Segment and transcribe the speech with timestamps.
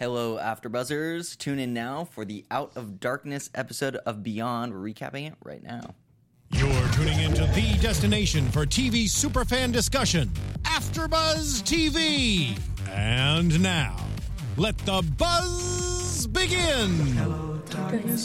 [0.00, 1.36] Hello, AfterBuzzers.
[1.36, 4.72] Tune in now for the Out of Darkness episode of Beyond.
[4.72, 5.94] We're recapping it right now.
[6.52, 10.30] You're tuning into the destination for TV superfan discussion,
[10.62, 12.58] AfterBuzz TV.
[12.88, 13.94] And now,
[14.56, 17.14] let the buzz begin.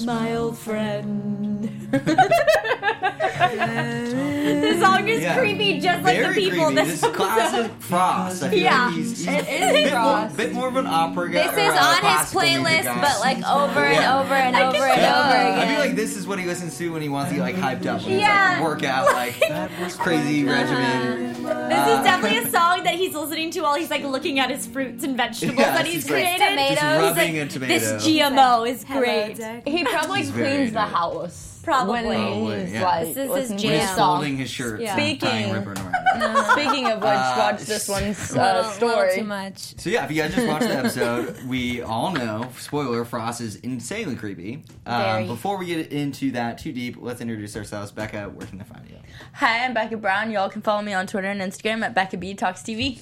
[0.06, 1.90] My old friend.
[4.46, 5.38] this song is Yeah.
[5.38, 6.66] creepy, just like the people.
[6.68, 6.76] creepy.
[6.76, 8.44] This, This is classic Frost.
[8.44, 10.88] I feel Yeah, like he's, he's it a is bit more, bit more of an
[10.88, 11.48] opera guy.
[11.48, 14.86] this is on his playlist, but like over and over and over and feel over
[15.00, 15.54] that.
[15.58, 15.60] again.
[15.60, 17.56] I feel like this is what he listens to when he wants to get like
[17.56, 18.02] hyped up.
[18.02, 18.54] When he's Yeah.
[18.60, 21.34] like workout, like crazy regimen.
[21.44, 24.66] This is definitely a song that he's listening to while he's like looking at his
[24.66, 26.58] fruits and vegetables Yeah, that he's he's like- created.
[26.76, 26.86] Just
[27.20, 27.68] He's like.
[27.68, 29.38] This GMO is great.
[29.68, 31.55] He probably He's cleans the house.
[31.66, 32.16] Probably.
[32.16, 32.84] Probably, he's yeah.
[32.84, 33.72] like, This is his listening to jam.
[33.80, 34.96] His he's folding his shirt, Yeah.
[34.96, 35.92] tying Speaking- ribbon around.
[36.54, 39.16] Speaking of which, Uh, watch this one's uh, little, little story.
[39.18, 39.78] too much.
[39.80, 43.58] So yeah, if you guys just watched the episode, we all know, spoiler, Frost is
[43.58, 44.64] insanely creepy.
[44.86, 47.92] Um, before we get into that too deep, let's introduce ourselves.
[47.92, 48.98] Becca, where can they find you?
[49.34, 50.32] Hi, I'm Becca Brown.
[50.32, 53.02] Y'all can follow me on Twitter and Instagram at Becca B Talks TV.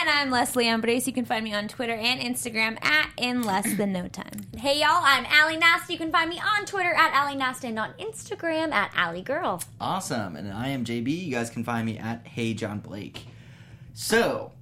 [0.00, 1.06] And I'm Leslie Ambrose.
[1.06, 4.46] You can find me on Twitter and Instagram at In Less Than No Time.
[4.56, 5.90] Hey y'all, I'm Allie Nast.
[5.90, 9.62] You can find me on Twitter at Allie Nast and on Instagram at Allie Girl.
[9.78, 10.36] Awesome.
[10.36, 11.26] And I am JB.
[11.26, 13.26] You guys can find me at Hey John Blake.
[13.92, 14.52] So,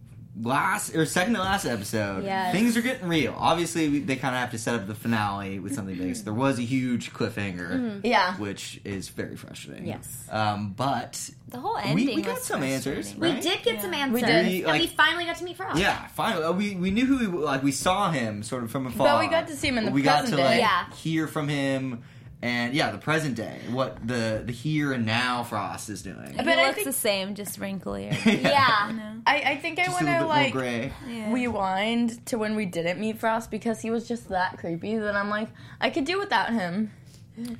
[0.40, 2.52] last or second to last episode, Yes.
[2.54, 3.34] things are getting real.
[3.36, 6.14] Obviously, we, they kind of have to set up the finale with something big.
[6.16, 8.36] So there was a huge cliffhanger, Yeah.
[8.36, 9.86] which is very frustrating.
[9.86, 10.26] Yes.
[10.30, 13.12] Um, but The whole we, ending we got was some answers.
[13.12, 13.36] frustrating.
[13.36, 14.46] We did get some answers, did.
[14.46, 15.78] We, and like- we finally got to meet Frost.
[15.80, 17.62] Yeah, finally, uh, we we knew who he like.
[17.62, 19.06] We saw him sort of from afar.
[19.08, 20.48] But we got to see him in the we got present to day.
[20.50, 20.94] like Yeah.
[20.96, 22.02] hear from him,
[22.42, 26.30] and yeah, the present day, what the the here and now Frost is doing.
[26.32, 28.12] He But I looks think- the same, just wrinklier.
[28.42, 28.92] Yeah.
[29.26, 30.92] I, I think I want to like gray.
[31.08, 31.32] Yeah.
[31.32, 35.28] rewind to when we didn't meet Frost because he was just that creepy that I'm
[35.28, 35.48] like,
[35.80, 36.92] I could do without him.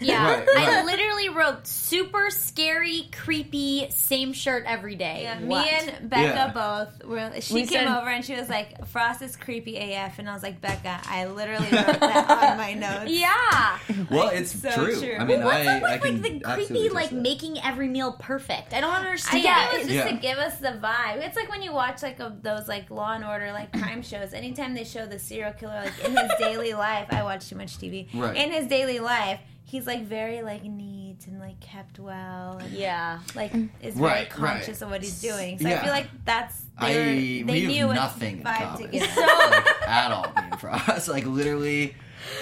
[0.01, 5.21] Yeah, Right, I literally wrote super scary, creepy, same shirt every day.
[5.23, 5.65] Yeah, What?
[5.65, 6.49] me and Becca Yeah.
[6.53, 7.31] both were.
[7.41, 10.35] She We came said- over and she was like, "Frost is creepy AF," and I
[10.35, 13.79] was like, "Becca, I literally wrote that on my notes." yeah.
[14.11, 14.99] Well, it's so true.
[14.99, 15.17] true.
[15.19, 17.17] I mean, What's I, up with I like the creepy, like that.
[17.17, 18.73] making every meal perfect?
[18.75, 19.43] I don't I understand.
[19.45, 20.11] think it was just Yeah.
[20.11, 21.19] to give us the vibe.
[21.25, 24.33] It's like when you watch like a, those like Law and Order like crime shows.
[24.33, 27.79] Anytime they show the serial killer like in his daily life, I watch too much
[27.79, 28.09] TV.
[28.15, 28.37] Right.
[28.37, 29.41] In his daily life,
[29.71, 32.57] he's like very like neat and like kept well.
[32.59, 33.21] And, yeah.
[33.35, 33.69] Like mm.
[33.83, 34.83] is very Right, conscious right.
[34.83, 35.59] of what he's doing.
[35.59, 35.81] So Yeah.
[35.81, 38.85] I feel like that's I they, were, we they have knew nothing in vibe to
[38.85, 39.17] common, get.
[39.17, 40.23] like, at all.
[40.25, 41.95] Me and Frost, like literally.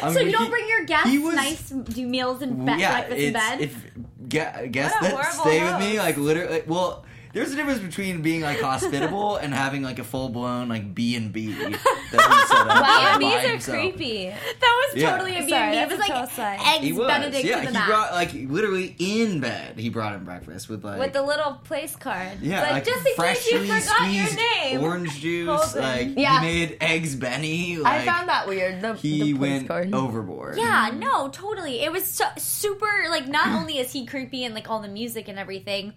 [0.02, 2.72] I So mean, you don't he- bring your guests was- nice do meals and be-
[2.78, 3.60] yeah, breakfast in bed?
[3.60, 3.84] if
[4.28, 7.04] ge- guests What a that horrible stay with me, like literally, well,
[7.36, 11.14] there's a difference between being like hospitable and having like a full blown like B
[11.16, 12.66] and B that he set up.
[12.86, 13.76] Wow, by bees are himself.
[13.78, 14.28] creepy.
[14.28, 15.10] that was Yeah.
[15.10, 15.52] totally a B&B.
[15.54, 16.58] It was a like total side.
[16.64, 17.56] eggs He was, Benedict yeah.
[17.56, 17.86] to the He max.
[17.88, 19.78] brought like literally in bed.
[19.78, 22.40] He brought him breakfast with like With the little place card.
[22.40, 24.82] yeah, like, like, just in case you freshly forgot your squeezed name.
[24.82, 25.48] orange juice.
[25.74, 25.82] Holden.
[25.82, 26.40] Like Yeah.
[26.40, 27.76] he made eggs Benny.
[27.76, 28.80] Like, I found that weird.
[28.80, 29.94] The, he the place went card.
[29.94, 30.56] overboard.
[30.56, 31.80] Yeah, no, totally.
[31.80, 35.28] It was so, super like not only is he creepy and like all the music
[35.28, 35.92] and everything,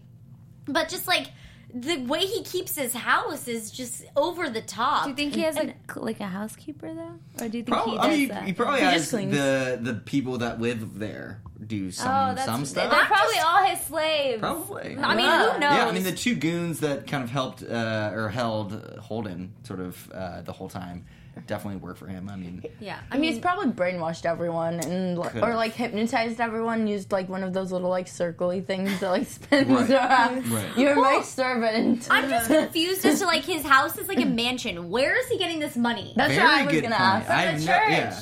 [0.69, 1.27] but just like
[1.73, 5.03] the way he keeps his house is just over the top.
[5.03, 7.67] Do you think he has And- a, like a housekeeper though, or do you think
[7.67, 8.43] Probably, he does I mean, that?
[8.45, 9.31] he probably He has just cleans.
[9.33, 13.07] the the people that live there do some oh, that's some they're stuff.
[13.07, 14.39] probably all his slaves.
[14.39, 14.97] Probably.
[14.97, 15.53] I mean, Yeah.
[15.53, 15.71] who knows?
[15.77, 19.79] Yeah, I mean the two goons that kind of helped uh, or held Holden sort
[19.81, 21.05] of uh, the whole time
[21.47, 22.29] definitely work for him.
[22.29, 25.43] I mean, yeah, I mean, he's probably brainwashed everyone and Could've.
[25.43, 26.87] or like hypnotized everyone.
[26.87, 29.89] Used like one of those little like circly things that like spins Right.
[29.91, 30.47] around.
[30.49, 30.77] Right.
[30.77, 32.07] You're my servant.
[32.09, 34.89] I'm just confused as to like his house is like a mansion.
[34.89, 36.13] Where is he getting this money?
[36.15, 37.01] That's very what I was gonna point.
[37.01, 37.29] ask.
[37.29, 37.65] I the have church.
[37.67, 38.21] no, yeah.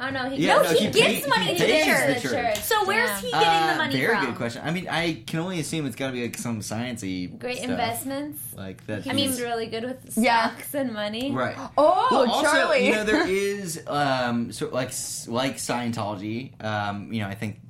[0.00, 2.22] Oh no, he Yeah, no, no, he, he gives pay- money he to the church.
[2.22, 2.58] the church.
[2.60, 3.20] So where's Damn.
[3.22, 4.14] he getting the Uh, money very from?
[4.16, 4.62] Very good question.
[4.64, 7.70] I mean, I can only assume it's got to be like some sciencey great stuff.
[7.70, 8.40] investments.
[8.56, 9.06] like that.
[9.06, 10.50] I mean, he's- he's really good with Yeah.
[10.50, 11.32] stocks and money.
[11.32, 11.56] right.
[11.78, 12.86] oh, Well, also, Charlie.
[12.86, 14.92] you know, there is um, sort of like
[15.28, 16.62] like Scientology.
[16.64, 17.60] Um, you know, I think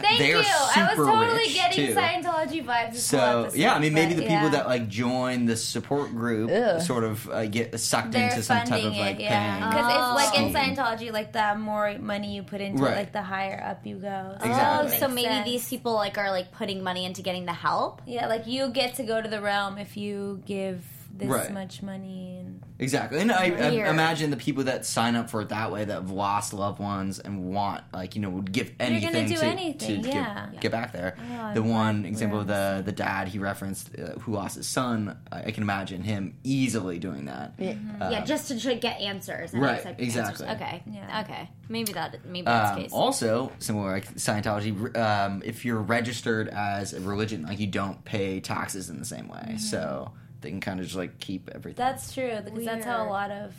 [0.00, 0.44] Thank they're you.
[0.44, 1.94] I was super totally rich, getting too.
[1.94, 2.92] Scientology vibes.
[2.92, 4.48] This So episode, yeah, I mean, maybe the people yeah.
[4.50, 6.80] that like join the support group Ugh.
[6.82, 9.58] sort of uh, get sucked they're into some type of like it, yeah.
[9.58, 9.70] paying.
[9.70, 10.52] Because it's like in.
[10.56, 12.92] Scientology, like the more money you put into Right.
[12.92, 14.36] it, like the higher up you go.
[14.40, 14.96] So Exactly.
[14.96, 15.44] Oh, so maybe sense.
[15.44, 18.02] these people like are like putting money into getting the help.
[18.06, 20.82] Yeah, like you get to go to the realm if you give
[21.18, 21.52] this Right.
[21.52, 25.48] much money and Exactly, and I, I imagine the people that sign up for it
[25.48, 29.28] that way that have lost loved ones and want, like you know, would give anything
[29.28, 30.48] do to, anything, to yeah.
[30.52, 31.16] get, get back there.
[31.18, 34.56] Oh, the I'm one glad example of the the dad he referenced uh, who lost
[34.56, 37.54] his son, I, I can imagine him easily doing that.
[37.58, 39.54] yeah, just to try to get answers.
[39.54, 40.46] and Right, exactly.
[40.46, 40.62] Answers.
[40.62, 40.82] Okay.
[40.90, 41.22] Yeah.
[41.22, 41.48] Okay.
[41.70, 42.26] Maybe that.
[42.26, 42.92] Maybe that's Um, case.
[42.92, 48.40] also, similar like Scientology, um, if you're registered as a religion, like you don't pay
[48.40, 49.56] taxes in the same way, Mm-hmm.
[49.58, 51.76] so they can kind of just like keep everything.
[51.84, 53.54] That's true because that's how a lot of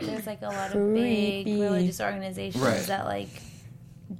[0.00, 1.60] there's like a lot of big Creepy.
[1.60, 2.80] religious organizations Right.
[2.86, 3.28] that like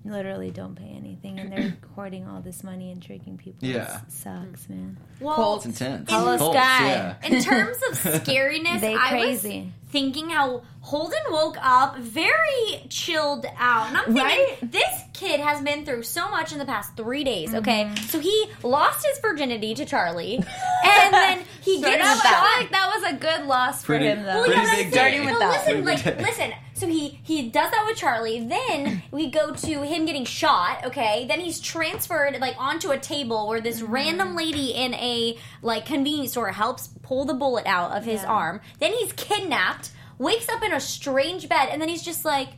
[0.04, 3.68] literally don't pay anything and they're hoarding all this money and tricking people.
[3.68, 4.00] Yeah.
[4.06, 4.96] It sucks, man.
[5.20, 6.08] well, it's intense.
[6.10, 6.86] Call us guy.
[6.88, 7.14] yeah.
[7.24, 9.46] in terms of scariness, They I was
[9.90, 13.88] thinking how Holden woke up very chilled out.
[13.88, 14.58] And I'm thinking, Right?
[14.72, 17.84] this kid has been through so much in the past three days, okay?
[17.84, 18.04] Mm-hmm.
[18.06, 20.36] So he lost his virginity to Charlie,
[20.84, 22.34] and then he That gets was, back.
[22.34, 24.44] I feel like that was a good loss for him though.
[24.44, 24.92] pretty that's big it.
[24.94, 25.18] day.
[25.18, 25.50] No, with that.
[25.66, 26.52] listen, Pretty like, listen.
[26.76, 28.46] So he he does that with Charlie.
[28.46, 30.84] Then we go to him getting shot.
[30.84, 31.24] Okay.
[31.26, 33.92] Then he's transferred like onto a table where this mm-hmm.
[33.92, 38.28] random lady in a like convenience store helps pull the bullet out of his Yeah.
[38.28, 38.60] arm.
[38.78, 39.90] Then he's kidnapped.
[40.18, 42.48] Wakes up in a strange bed, and then he's just like.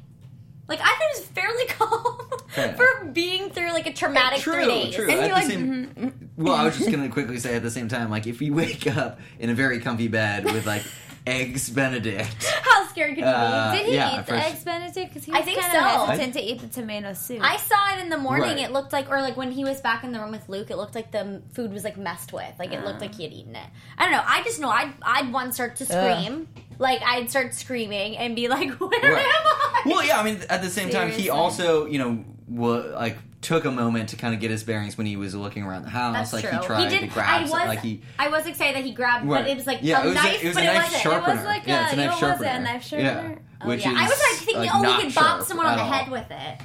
[0.69, 2.75] Like I thought he was fairly calm Yeah.
[2.75, 4.95] for being through like a traumatic true, three days.
[4.95, 5.09] true.
[5.09, 7.01] And At he, the like, same, mm-hmm, well, I was just mm-hmm.
[7.01, 9.81] gonna quickly say at the same time, like if you wake up in a very
[9.81, 10.83] comfy bed with like
[11.29, 15.09] eggs Benedict, How scared could he Uh, Did he yeah, eat the first- eggs Benedict?
[15.15, 15.79] Because he I think kind so.
[16.03, 17.41] of hesitant to eat the tomato soup.
[17.43, 18.57] I saw it in the morning.
[18.57, 18.59] Right.
[18.59, 20.77] It looked like, or like when he was back in the room with Luke, it
[20.77, 22.53] looked like the food was like messed with.
[22.59, 23.67] Like it looked like he had eaten it.
[23.99, 24.23] I don't know.
[24.25, 26.49] I just know I'd I'd one start to scream.
[26.79, 29.03] Like I'd start screaming and be like, "Where Right.
[29.05, 30.19] am I?" well, yeah.
[30.21, 34.09] I mean, at the same time, he also, you know, wa- like took a moment
[34.11, 36.15] to kind of get his bearings when he was looking around the house.
[36.15, 36.59] That's like true.
[36.59, 37.01] he tried did.
[37.03, 37.51] to grab, I was.
[37.53, 38.03] like he.
[38.19, 39.43] I was excited that he grabbed, Right.
[39.45, 40.75] but it was like Yeah, a it was a- knife, it was but a it
[40.75, 41.03] wasn't.
[41.03, 41.33] sharpener.
[41.33, 42.49] It was like yeah, it's a knife what was sharpener.
[42.49, 42.55] it?
[42.57, 43.35] A knife Yeah.
[43.61, 43.93] Oh, which yeah.
[43.93, 45.91] is I was like thinking, like, oh, he could bop someone on the all.
[45.93, 46.59] head with it.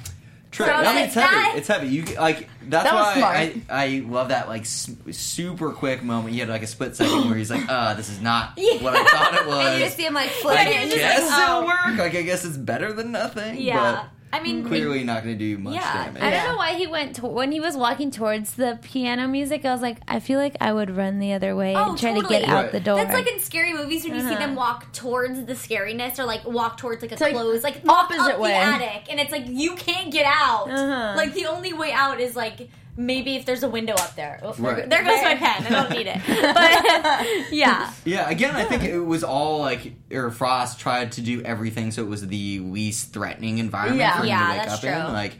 [0.50, 0.66] True.
[0.66, 1.34] So I mean, like, it's heavy.
[1.34, 1.88] that- It's heavy.
[1.88, 3.36] You like that's That why smart.
[3.36, 6.32] I I love that like s- super quick moment.
[6.34, 8.80] He had like a split second where he's like, "Uh, this is not Yeah.
[8.82, 10.88] what I thought it was." and you just see him like I flipping.
[10.90, 11.58] you're guess like, oh.
[11.58, 11.98] it'll work.
[11.98, 13.60] Like I guess it's better than nothing.
[13.60, 14.04] Yeah.
[14.34, 16.04] I mean, but clearly not going to do much Yeah.
[16.06, 16.22] damage.
[16.22, 19.64] I don't know why he went to, when he was walking towards the piano music.
[19.64, 22.12] I was like, I feel like I would run the other way Oh, and try
[22.12, 22.40] to totally.
[22.40, 22.72] get out Right.
[22.72, 22.96] the door.
[22.96, 24.38] That's like in scary movies when you see Uh-huh.
[24.38, 28.34] them walk towards the scariness or like walk towards like a like, close, like opposite
[28.34, 28.50] up way.
[28.50, 30.70] the attic, and it's like you can't get out.
[30.70, 31.14] Uh-huh.
[31.16, 34.38] Like the only way out is like maybe if there's a window up there.
[34.42, 34.88] Oh, there- Right.
[34.90, 35.66] There goes my pen.
[35.66, 36.20] I don't need it.
[36.54, 41.42] But yeah, Yeah, again, I think it was all like, or Frost tried to do
[41.42, 44.16] everything so it was the least threatening environment Yeah.
[44.16, 44.90] for him Yeah, to wake that's up true.
[44.90, 45.12] in.
[45.12, 45.32] Like,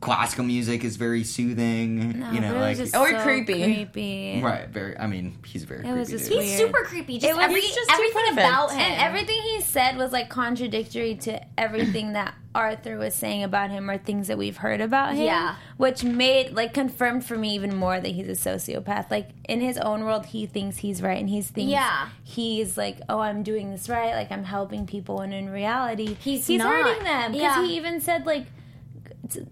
[0.00, 2.20] classical music is very soothing.
[2.20, 3.62] No, you know, but it like was just Or so creepy.
[3.62, 4.40] creepy.
[4.42, 4.96] right, very.
[4.98, 5.86] I mean, he's very.
[5.86, 6.42] It was just dude.
[6.42, 7.16] he's super creepy.
[7.16, 8.38] It Just was every, just everything perfect.
[8.46, 8.78] about him.
[8.80, 13.88] And everything he said was like contradictory to everything that Arthur was saying about him
[13.90, 15.24] or things that we've heard about him.
[15.24, 15.56] Yeah.
[15.76, 19.10] Which made like confirmed for me even more that he's a sociopath.
[19.10, 22.08] Like in his own world he thinks he's right and he's thinks Yeah.
[22.24, 26.46] he's like, Oh, I'm doing this right, like I'm helping people and in reality He's
[26.46, 26.72] he's not.
[26.72, 27.32] hurting them.
[27.32, 27.66] Because Yeah.
[27.66, 28.50] he even said like t-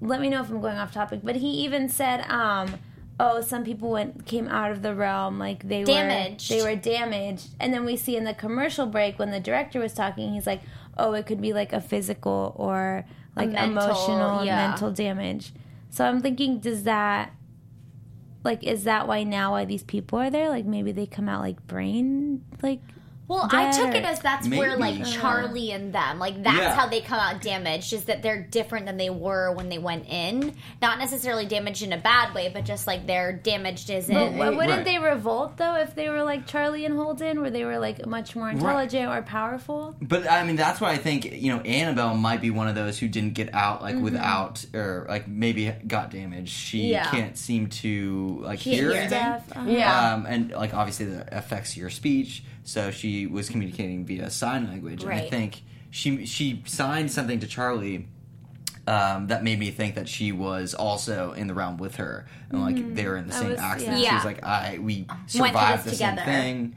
[0.00, 2.75] let me know if I'm going off topic, but he even said, um,
[3.19, 6.50] oh, some people went came out of the realm like they Damaged.
[6.50, 9.81] were they were damaged, and then we see in the commercial break when the director
[9.81, 10.61] was talking, he's like,
[10.96, 14.69] oh, it could be like a physical or like mental, emotional yeah.
[14.69, 15.52] mental damage.
[15.90, 17.32] So I'm thinking, does that
[18.44, 20.49] like is that why now why these people are there?
[20.49, 22.81] Like maybe they come out like brain like
[23.28, 26.75] Well, I took it as that's where like Charlie and them, like that's Yeah.
[26.76, 30.06] how they come out damaged, is that they're different than they were when they went
[30.08, 30.55] in.
[30.81, 34.39] Not necessarily damaged in a bad way, but just like they're damaged as But in.
[34.39, 34.84] w- wouldn't Right.
[34.84, 38.36] they revolt though if they were like Charlie and Holden, where they were like much
[38.36, 39.96] more intelligent or powerful?
[40.00, 42.96] But I mean, that's why I think you know Annabelle might be one of those
[42.98, 46.53] who didn't get out like without or like maybe got damaged.
[46.53, 47.10] She Yeah.
[47.10, 49.00] can't seem to like Can't hear hear.
[49.00, 49.19] anything.
[49.22, 49.65] Uh-huh.
[49.69, 50.12] Yeah.
[50.15, 52.44] Um, and like obviously that affects your speech.
[52.67, 57.46] So she was communicating via sign language, and I think she she signed something to
[57.46, 58.08] Charlie.
[58.89, 62.61] Um, that made me think that she was also in the realm with her, and
[62.63, 63.99] like they were in the I same was- accident.
[63.99, 64.08] yeah.
[64.11, 66.31] She was like, "I we survived the this same together.
[66.31, 66.77] thing."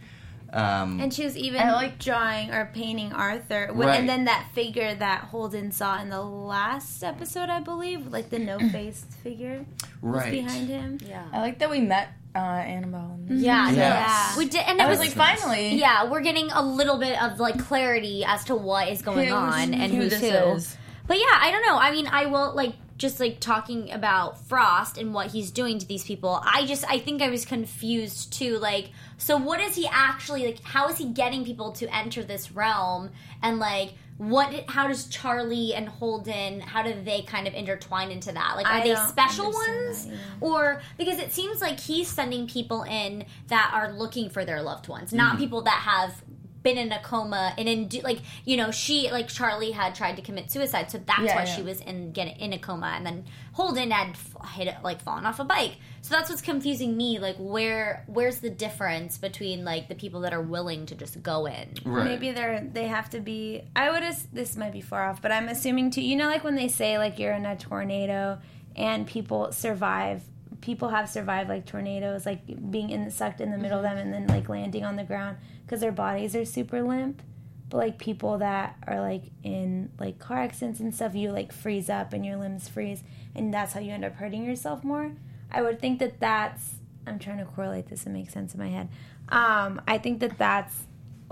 [0.51, 3.69] Um, And she was even I like- drawing or painting Arthur.
[3.71, 3.99] Right.
[3.99, 8.39] And then that figure that Holden saw in the last episode, I believe, like the
[8.51, 9.65] no faced figure
[10.01, 10.97] was right behind him.
[11.05, 11.25] yeah.
[11.31, 13.15] I like that we met uh, Annabelle.
[13.27, 13.41] in this.
[13.43, 14.37] Yeah, yeah.
[14.37, 15.75] We did, and it I was, was like, finally.
[15.75, 19.33] yeah, we're getting a little bit of like clarity as to what is going Who's-
[19.33, 20.51] on and who who's this who.
[20.55, 20.77] is.
[21.07, 21.77] But yeah, I don't know.
[21.77, 25.87] I mean, I will like just like talking about Frost and what he's doing to
[25.87, 28.57] these people, I just I think I was confused too.
[28.59, 30.61] Like, so what is he actually like?
[30.63, 33.09] How is he getting people to enter this realm?
[33.41, 34.65] And like, what?
[34.69, 36.59] How does Charlie and Holden?
[36.59, 38.53] How do they kind of intertwine into that?
[38.57, 40.17] Like, are I they special ones, that, yeah.
[40.41, 44.89] or because it seems like he's sending people in that are looking for their loved
[44.89, 45.39] ones, not mm.
[45.39, 46.21] people that have
[46.69, 50.21] been in a coma and in like you know she like Charlie had tried to
[50.21, 51.55] commit suicide, so that's Yeah, why yeah.
[51.55, 55.25] she was in get in a coma, and then Holden had f- hit like fallen
[55.25, 55.73] off a bike.
[56.01, 57.19] So that's what's confusing me.
[57.19, 61.45] Like where where's the difference between like the people that are willing to just go
[61.45, 61.67] in?
[61.83, 62.05] Right.
[62.05, 63.63] Maybe they're they have to be.
[63.75, 64.03] I would.
[64.03, 66.01] As, this might be far off, but I'm assuming too.
[66.01, 68.39] You know, like when they say like you're in a tornado
[68.75, 70.21] and people survive.
[70.61, 74.13] People have survived like tornadoes, like being in sucked in the middle of them and
[74.13, 77.21] then like landing on the ground because their bodies are super limp.
[77.69, 81.89] But like people that are like in like car accidents and stuff, you like freeze
[81.89, 83.03] up and your limbs freeze,
[83.35, 85.11] and that's how you end up hurting yourself more.
[85.51, 86.75] I would think that that's.
[87.07, 88.89] I'm trying to correlate this and make sense in my head.
[89.29, 90.83] Um, I think that that's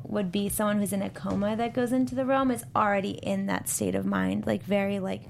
[0.03, 3.48] would be someone who's in a coma that goes into the realm is already in
[3.48, 5.24] that state of mind, like very like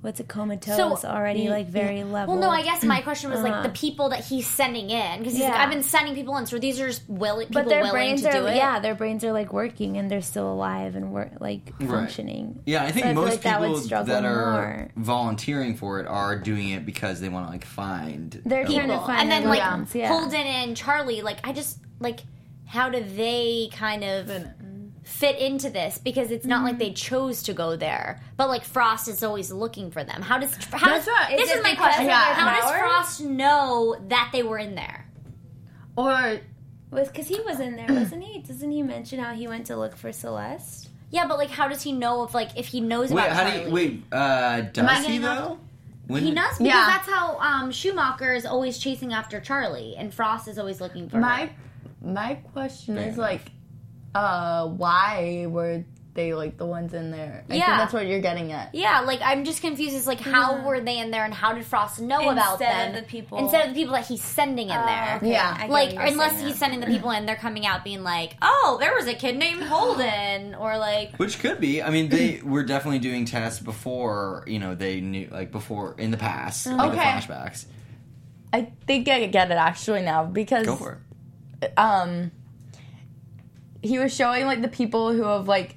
[0.00, 2.34] what's a comatose So- already like very level.
[2.34, 3.62] Well, no, I guess my question was like Uh-huh.
[3.64, 5.60] the people that he's sending in because Yeah.
[5.60, 6.46] I've been sending people in.
[6.46, 8.54] So these are just willing people but their willing brains to are do it.
[8.56, 11.90] yeah, their brains are like working and they're still alive and work like Right.
[11.90, 12.60] functioning.
[12.64, 14.88] Yeah, I think So I most like people struggle that are more.
[14.96, 18.40] volunteering for it are doing it because they want to like find.
[18.46, 19.58] They're a trying to find and then like
[19.94, 20.08] yeah.
[20.08, 22.20] Holden and Charlie, like I just like
[22.66, 24.30] how do they kind of
[25.08, 26.78] fit into this because it's not like Mm-hmm.
[26.80, 30.20] they chose to go there, but like Frost is always looking for them.
[30.22, 32.02] How does how That's does, what- this is is my question?
[32.02, 32.70] of their How does?
[32.78, 35.06] Frost know that they were in there?
[35.96, 36.38] Or
[36.90, 38.40] was because he was in there, wasn't he?
[38.40, 40.88] Doesn't he mention how he went to look for Celeste?
[41.10, 43.42] Yeah, but like how does he know if like if he knows Wait, about how
[43.44, 43.60] Charlie?
[43.60, 44.02] do you wait?
[44.12, 45.58] Uh, does he getting off- though?
[46.06, 46.86] When, He does because Yeah.
[46.86, 51.18] that's how um, Schumacher is always chasing after Charlie, and Frost is always looking for
[51.18, 51.50] my her.
[52.00, 53.18] my question Fair is enough.
[53.30, 53.42] like,
[54.14, 55.84] uh, why were
[56.14, 57.44] they like the ones in there?
[57.48, 57.66] I Yeah.
[57.66, 58.74] think that's what you're getting at.
[58.74, 59.94] Yeah, like I'm just confused.
[59.94, 62.68] As like how were they in there, and how did Frost know about them?
[62.68, 65.16] Instead them of the people- instead of the people that he's sending in there?
[65.18, 65.30] okay.
[65.30, 65.66] Yeah.
[65.68, 66.56] Like unless he's now.
[66.56, 69.62] sending the people in, they're coming out being like, "Oh, there was a kid named
[69.62, 71.82] Holden," or like, Which could be.
[71.84, 74.42] I mean, they were definitely doing tests before.
[74.48, 77.10] You know, they knew like before in the past, like the Okay.
[77.10, 77.66] flashbacks.
[78.52, 80.98] I think I get it actually now because Go for
[81.62, 81.72] it.
[81.78, 82.32] um
[83.82, 85.76] he was showing like the people who have like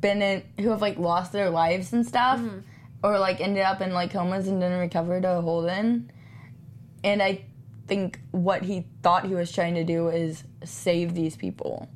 [0.00, 2.58] been in who have like lost their lives and stuff Mm-hmm.
[3.02, 6.10] or like ended up in like comas and didn't recover to Holden.
[7.04, 7.44] And I
[7.86, 11.88] think what he thought he was trying to do is save these people.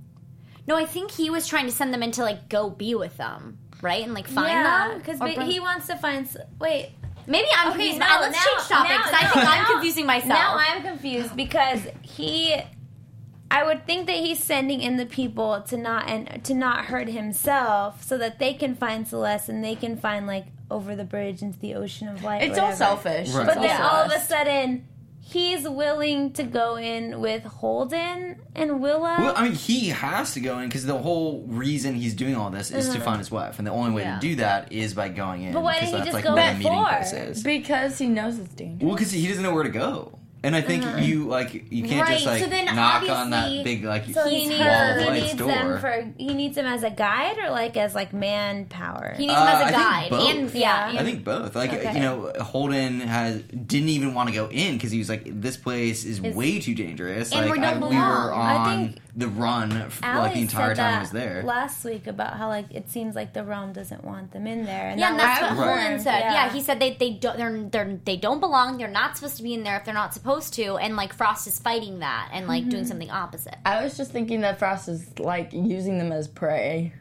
[0.66, 3.16] no, I think he was trying to send them in to like go be with
[3.18, 4.98] them, right, and like find yeah, them.
[4.98, 6.26] because Or bring- he wants to find.
[6.58, 6.90] Wait,
[7.26, 7.98] maybe I'm Okay, confused.
[8.00, 9.12] no, let's now- change topics.
[9.12, 10.28] now- I think no, I'm confusing myself.
[10.30, 12.56] Now I'm confused because he.
[13.50, 17.08] I would think that he's sending in the people to not and to not hurt
[17.08, 21.42] himself, so that they can find Celeste and they can find like over the bridge
[21.42, 22.42] into the ocean of light.
[22.42, 23.30] It's all selfish.
[23.30, 23.46] Right.
[23.46, 24.86] But It's then all all of a sudden,
[25.20, 29.16] he's willing to go in with Holden and Willa.
[29.18, 32.50] Well, I mean, he has to go in because the whole reason he's doing all
[32.50, 33.04] this is to uh-huh.
[33.04, 34.16] find his wife, and the only way Yeah.
[34.16, 35.52] to do that is by going in.
[35.52, 37.42] But why didn't he just like go where before?
[37.42, 38.86] because he knows it's dangerous.
[38.86, 42.08] Well, because he doesn't know where to go, and I think you like you can't
[42.08, 44.68] just like so then knock on that big like so he needs, wall
[45.08, 45.48] of he needs door.
[45.48, 49.14] them for he needs them as a guide or like as like manpower.
[49.16, 50.30] he needs Uh, them I as a think guide, both.
[50.30, 51.00] and yeah, Yeah.
[51.00, 51.56] I think both.
[51.56, 51.94] Like Okay.
[51.94, 55.56] you know, Holden has didn't even want to go in because he was like, "This
[55.56, 57.94] place is way too dangerous." And like we don't I- we belong.
[57.96, 59.70] were I on think the run
[60.02, 61.42] Allie like the entire time I was there.
[61.44, 64.88] last week about how like it seems like the realm doesn't want them in there.
[64.88, 65.66] And Yeah, and that's was what Right.
[65.66, 66.18] Holden confirmed, said.
[66.20, 66.52] Yeah.
[66.52, 68.78] he said they they don't they're, they're they don't belong.
[68.78, 70.76] They're not supposed to be in there if they're not supposed to.
[70.78, 72.70] And like Frost is fighting that and like Mm-hmm.
[72.70, 73.56] doing something opposite.
[73.64, 76.92] I was just thinking that Frost is like using them as prey.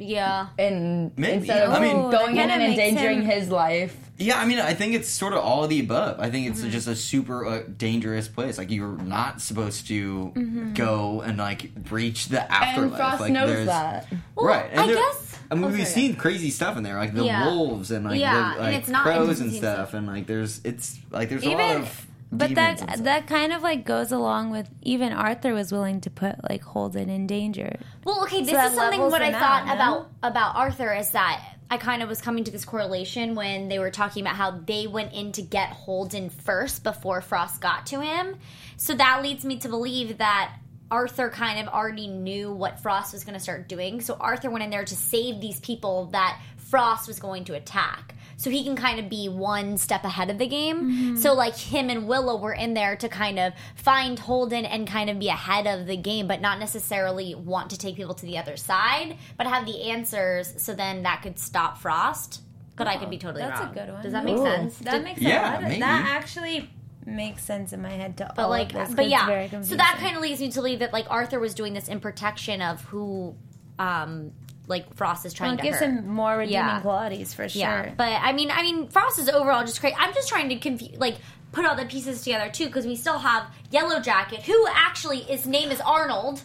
[0.00, 1.34] Yeah, And Maybe.
[1.38, 3.96] instead of I mean- going in and endangering him- his life.
[4.16, 6.20] Yeah, I mean, I think it's sort of all of the above.
[6.20, 6.70] I think it's Mm-hmm.
[6.70, 8.58] just a super uh, dangerous place.
[8.58, 10.74] Like you're not supposed to Mm-hmm.
[10.74, 12.76] go and like breach the afterlife.
[12.92, 14.06] And Frost like, knows there's- that.
[14.34, 14.66] Well, right?
[14.70, 15.38] And I there- guess.
[15.50, 15.88] I mean, Oh, we've sorry.
[15.88, 17.46] seen crazy stuff in there, like the Yeah.
[17.46, 19.94] wolves and like Yeah, the and like it's not crows and inconvenient stuff, stuff.
[19.94, 22.06] and like there's it's like there's a lot Even of.
[22.32, 26.10] But that and that kind of like goes along with even Arthur was willing to
[26.10, 27.76] put like Holden in danger.
[28.04, 29.72] Well, okay, this is something what I thought out, no?
[29.74, 33.78] about about Arthur is that I kind of was coming to this correlation when they
[33.78, 38.00] were talking about how they went in to get Holden first before Frost got to
[38.00, 38.36] him.
[38.76, 40.56] So that leads me to believe that
[40.90, 44.00] Arthur kind of already knew what Frost was going to start doing.
[44.00, 48.16] So Arthur went in there to save these people that Frost was going to attack.
[48.40, 51.18] So he can kind of be one step ahead of the game.
[51.18, 55.10] So like him and Willa were in there to kind of find Holden and kind
[55.10, 58.38] of be ahead of the game, but not necessarily want to take people to the
[58.38, 60.54] other side, but have the answers.
[60.56, 62.40] So then that could stop Frost.
[62.76, 64.02] But I could be totally that's a good one.
[64.02, 64.42] Does that make Ooh.
[64.42, 64.78] sense?
[64.78, 65.80] That Did- makes Yeah, a maybe.
[65.80, 66.70] that actually
[67.04, 69.74] makes sense in my head to but all like of this, but 'cause yeah so
[69.76, 72.62] that kind of leads me to believe that like arthur was doing this in protection
[72.62, 73.34] of who
[73.78, 74.32] um
[74.70, 75.90] like frost is trying well, it to gives hurt.
[75.90, 76.80] him more redeeming Yeah.
[76.80, 77.60] qualities for sure.
[77.60, 80.56] yeah but i mean i mean frost is overall just great i'm just trying to
[80.56, 81.16] confuse like
[81.52, 85.46] put all the pieces together too because we still have yellow jacket who actually his
[85.46, 86.40] name is arnold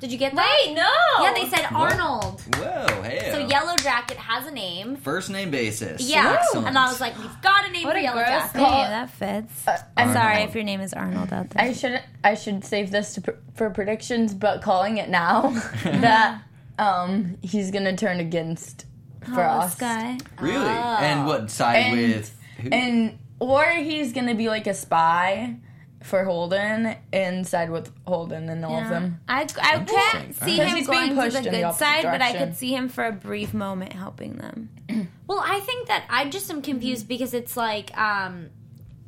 [0.00, 0.88] did you get that Wait, no.
[1.24, 1.92] yeah they said What?
[1.92, 3.30] arnold Whoa, hey.
[3.32, 6.08] so yellow jacket has a name First name basis.
[6.08, 6.68] yeah Excellent.
[6.68, 8.90] and i was like we've got a name What for a yellow gross jacket name.
[8.90, 9.66] That fits.
[9.66, 11.64] Uh, I'm Sorry if your name is Arnold out there.
[11.64, 15.50] I should I should save this to, pr- for predictions, but calling it now
[15.84, 16.42] that
[16.78, 18.86] um he's gonna turn against
[19.34, 20.16] Frost, guy.
[20.40, 20.56] Really?
[20.64, 20.96] Oh.
[21.00, 22.68] And what side And- with who?
[22.70, 25.56] and or he's gonna be like a spy
[26.02, 29.20] for Holden and side with Holden and all of them.
[29.28, 31.64] I, I can't see Because him he's being going to pushed the in the good
[31.64, 32.48] opposite side, but I direction.
[32.48, 34.70] could see him for a brief moment helping them.
[35.26, 37.08] Well, I think that I just am confused Mm-hmm.
[37.08, 38.48] because it's like um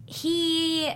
[0.06, 0.92] he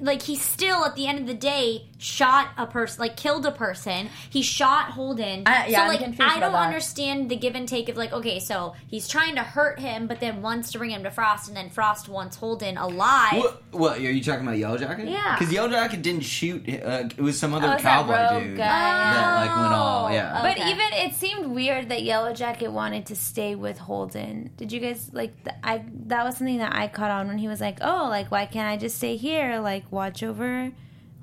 [0.00, 3.50] like he still at the end of the day shot a person like killed a
[3.50, 6.66] person he shot holden I- yeah, so I'm like confused i don't that.
[6.66, 10.20] understand the give and take of like okay so he's trying to hurt him but
[10.20, 13.98] then wants to bring him to frost and then frost wants holden alive What, what?
[13.98, 15.08] Are you talking about Yellow Jacket?
[15.08, 15.36] Yeah.
[15.38, 16.62] Because Yellow Jacket didn't shoot.
[16.68, 18.64] Uh, it was some other Oh, it's that cowboy dude guy.
[18.64, 20.12] that like went all.
[20.12, 20.38] Yeah.
[20.38, 24.50] Oh, But even it seemed weird that Yellow Jacket wanted to stay with Holden.
[24.56, 25.32] Did you guys like?
[25.44, 28.30] th- I that was something that I caught on when he was like, "Oh, like
[28.30, 30.72] why can't I just stay here, like watch over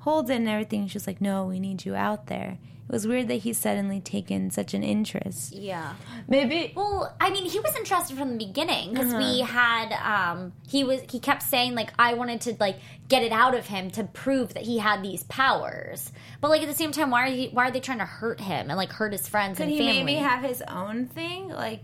[0.04, 3.28] Holden and everything?" She was like, "No, we need you out there." It was weird
[3.28, 5.54] that he's suddenly taken such an interest.
[5.54, 5.94] yeah
[6.28, 9.44] Maybe Well, I mean, he was interested from the beginning because we Uh-huh.
[9.46, 12.76] had um he was he kept saying like I wanted to like
[13.08, 16.12] get it out of him to prove that he had these powers.
[16.42, 18.38] But like at the same time, why are he, why are they trying to hurt
[18.40, 21.80] him and like hurt his friends Could and he maybe have his own thing, like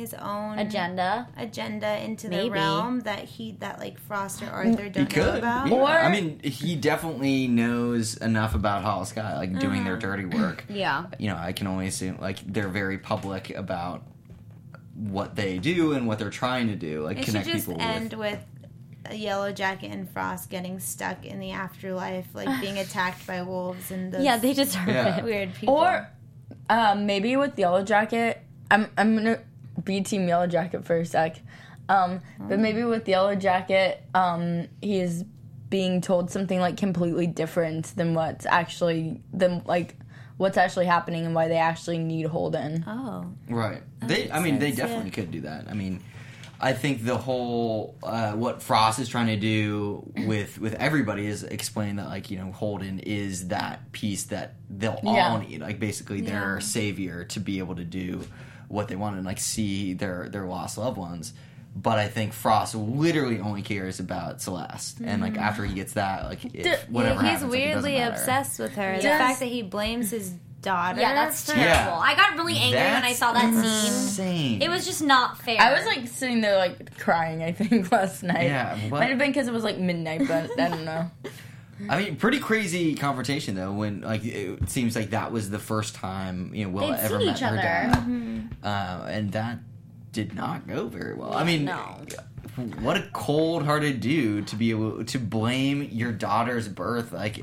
[0.00, 1.28] his own agenda?
[1.36, 2.44] agenda into Maybe.
[2.44, 5.38] the realm that he that like Frost or Arthur He don't know could.
[5.38, 5.68] about?
[5.68, 5.74] Yeah.
[5.74, 10.64] Or- I mean, he definitely knows enough about Hollow Sky, like doing their dirty work.
[10.70, 11.06] Yeah.
[11.18, 14.02] You know, I can only assume like they're very public about
[14.94, 17.80] what they do and what they're trying to do, like It should connect just people
[17.80, 18.18] end with.
[18.32, 18.40] with
[19.12, 23.90] a Yellow Jacket and Frost getting stuck in the afterlife, like being attacked by wolves
[23.90, 25.16] and those Yeah, they deserve Yeah.
[25.18, 25.24] it.
[25.30, 25.74] weird people.
[25.74, 26.08] or
[26.68, 28.42] um, maybe with Yellow Jacket.
[28.70, 29.40] I'm I'm gonna
[29.84, 31.40] be Team Yellow Jacket for a sec.
[31.88, 35.24] Um, but maybe with Yellow Jacket, um, he's
[35.68, 39.96] being told something like completely different than what's actually than like
[40.36, 42.84] what's actually happening and why they actually need Holden.
[42.86, 43.82] oh, Right.
[44.02, 44.30] They.
[44.30, 44.84] I mean, they sense, yeah.
[44.86, 45.66] definitely could do that.
[45.68, 46.00] I mean,
[46.60, 51.42] I think the whole uh, what Frost is trying to do with with everybody is
[51.42, 56.20] explain that like you know Holden is that piece that they'll all need, like basically
[56.20, 56.58] their Yeah.
[56.60, 58.24] savior to be able to do
[58.70, 61.32] what they want and like see their their lost loved ones.
[61.74, 65.40] But I think Frost literally only cares about Celeste, and like mm.
[65.40, 68.12] after he gets that, like if whatever he's happens, like, it weirdly matter.
[68.12, 68.96] obsessed with her.
[68.96, 71.00] The fact that he blames his daughter.
[71.00, 71.64] Yeah, that's terrible.
[71.64, 71.98] Yeah.
[71.98, 74.62] I got really angry when I saw that scene.
[74.62, 75.60] It was just not fair.
[75.60, 77.42] I was like sitting there like crying.
[77.42, 78.44] I think last night.
[78.44, 81.10] Yeah, what- might have been because it was like midnight, but I don't know.
[81.88, 83.72] I mean, pretty crazy confrontation though.
[83.72, 87.18] When like it seems like that was the first time you know Willa They'd ever
[87.18, 87.56] met each her other.
[87.56, 88.46] dad, Mm-hmm.
[88.62, 89.58] uh, and that
[90.12, 91.32] did not go very well.
[91.34, 92.00] I mean, no.
[92.80, 97.38] what a cold-hearted dude to be able to blame your daughter's birth like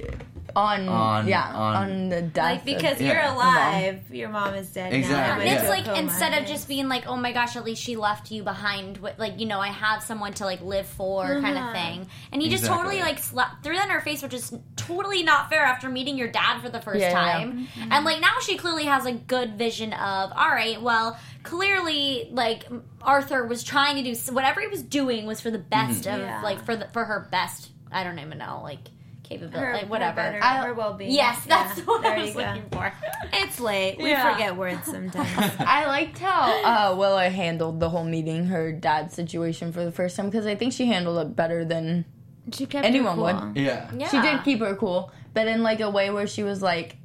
[0.58, 2.44] On, On- yeah on- on, the death.
[2.44, 4.92] Like because of, you're alive, your mom is dead.
[4.94, 5.52] Exactly, Now.
[5.52, 5.58] Yeah.
[5.60, 6.00] it's Go like coma.
[6.00, 8.98] instead of just being like, oh my gosh, at least she left you behind.
[8.98, 11.74] With, like you know, I have someone to like live for, kind of Uh-huh.
[11.74, 12.08] thing.
[12.32, 15.50] And he just totally like slapped threw that in her face, which is totally not
[15.50, 17.44] fair after meeting your dad for the first Yeah, yeah, yeah.
[17.46, 17.68] time.
[17.92, 22.66] And like now she clearly has a good vision of, all right, well, clearly like
[23.02, 26.42] Arthur was trying to do whatever he was doing was for the best of Yeah.
[26.42, 27.70] like for the for her best.
[27.92, 28.80] I don't even know like
[29.28, 30.22] capability, her, like whatever.
[30.22, 31.12] her, better, I- her well-being.
[31.12, 32.40] Yes, that's Yeah, what there I you was go.
[32.42, 32.94] looking for.
[33.34, 33.98] It's late.
[33.98, 34.34] We Yeah.
[34.34, 35.54] forget words sometimes.
[35.60, 40.16] I liked how uh, Willa handled the whole meeting her dad's situation for the first
[40.16, 42.06] time because I think she handled it better than
[42.54, 43.58] she kept Anyone her would.
[43.58, 43.90] yeah.
[43.96, 44.08] Yeah.
[44.10, 46.96] she did keep her cool, but in like a way where she was like,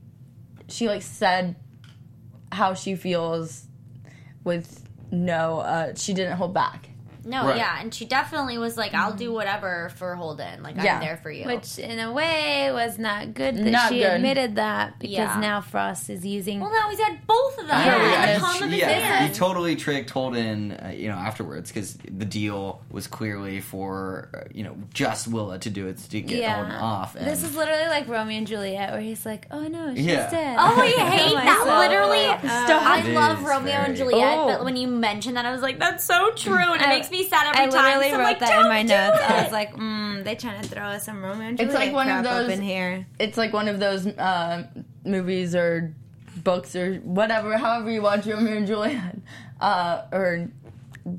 [0.68, 1.56] she like said
[2.52, 3.66] how she feels
[4.44, 6.88] with no, uh, she didn't hold back.
[7.24, 7.56] No, Right.
[7.56, 10.62] yeah, and she definitely was like, "I'll do whatever for Holden.
[10.62, 10.94] Like, Yeah.
[10.96, 14.12] I'm there for you." Which, in a way, was not good that Not she good.
[14.12, 15.38] admitted that because Yeah.
[15.40, 16.60] now Frost is using.
[16.60, 17.76] well, now he's had both of them.
[17.76, 20.88] I Yeah, know, yeah, the he- palm of his yeah, he totally tricked Holden, uh,
[20.94, 25.70] you know, afterwards because the deal was clearly for uh, you know just Willa to
[25.70, 27.14] do it to get Holden off.
[27.16, 30.28] And this is literally like Romeo and Juliet, where he's like, "Oh no, she's Yeah.
[30.30, 31.66] dead." Oh, I hate myself.
[31.66, 31.78] that.
[31.88, 34.46] Literally, I love is Romeo and Juliet, Oh.
[34.46, 37.24] but when you mentioned that, I was like, "That's so true," and it makes me
[37.24, 37.84] sad I every time.
[37.84, 39.18] literally so wrote like, that in my do notes.
[39.22, 42.08] I was like, mm, "They trying to throw us some Romeo and It's like one
[42.08, 44.66] of crap up those- in here." It's like one of those uh,
[45.04, 45.94] movies or
[46.42, 49.16] books or whatever, however you watch Romeo and Juliet,
[49.60, 50.48] uh, or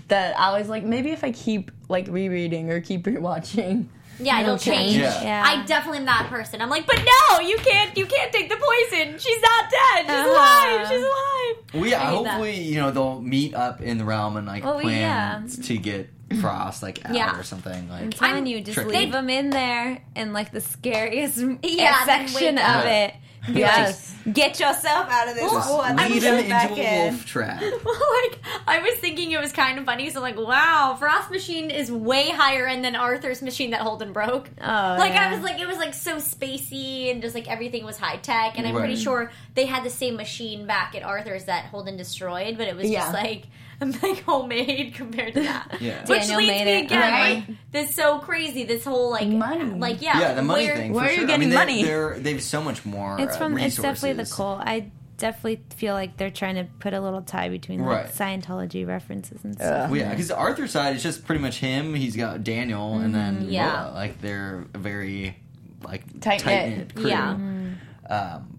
[0.08, 3.88] that I was like, maybe if I keep like rereading or keep rewatching,
[4.20, 4.96] yeah, it'll change.
[4.96, 5.22] Yeah.
[5.24, 5.44] Yeah.
[5.46, 6.62] I definitely am that person.
[6.62, 7.98] I'm like, but no, you can't.
[7.98, 9.18] You can't take the poison.
[9.20, 10.02] She's not dead.
[10.02, 10.32] She's Uh-huh.
[10.32, 10.88] alive.
[10.88, 11.43] She's alive.
[11.74, 12.02] Well, yeah.
[12.02, 12.30] I hate that.
[12.32, 14.80] Hopefully, you know they'll meet up in the realm and like yeah.
[14.82, 16.10] plan to get
[16.42, 17.38] Frost like out Yeah.
[17.40, 17.90] or something.
[17.90, 18.92] Like I'm Like telling you, just tricky.
[18.98, 22.86] leave them in there in like the scariest Yeah, section of up.
[22.86, 23.14] it.
[23.48, 24.14] Be Yes.
[24.26, 26.70] like, get yourself out of this just hole and then lead put him it back
[26.70, 27.14] into a in.
[27.14, 27.62] wolf trap.
[27.62, 30.10] like I was thinking it was kind of funny.
[30.12, 34.50] So like, wow, Frost machine is way higher end than Arthur's machine that Holden broke.
[34.62, 34.64] Oh,
[34.98, 35.30] like yeah.
[35.30, 38.58] I was like, it was like so spacey and just like everything was high tech.
[38.58, 42.58] And I'm pretty sure they had the same machine back at Arthur's that Holden destroyed,
[42.58, 43.02] but it was Yeah.
[43.02, 43.44] just like.
[43.82, 46.00] Like homemade compared to that, Yeah.
[46.06, 47.00] which Daniel leads made me it, again.
[47.00, 47.48] right?
[47.48, 48.64] Like, this so crazy.
[48.64, 49.66] This whole like Money.
[49.80, 50.94] like yeah, yeah, the money where- thing.
[50.94, 51.28] where for are you sure.
[51.28, 51.84] getting I mean, money?
[51.84, 53.20] They're, they're, they've so much more.
[53.20, 53.58] It's uh, from.
[53.58, 54.36] It's definitely the resources.
[54.36, 54.60] cult.
[54.62, 58.14] I definitely feel like they're trying to put a little tie between like Right.
[58.42, 59.90] Scientology references and stuff.
[59.90, 61.94] Well, yeah, because the Arthur side is just pretty much him.
[61.94, 63.86] He's got Daniel, and then yeah.
[63.86, 63.94] Willa.
[63.96, 65.38] Like they're very
[65.84, 66.40] like Tight-knit.
[66.40, 67.10] tight-knit crew.
[67.10, 67.30] Yeah.
[67.32, 67.78] Um,
[68.10, 68.53] And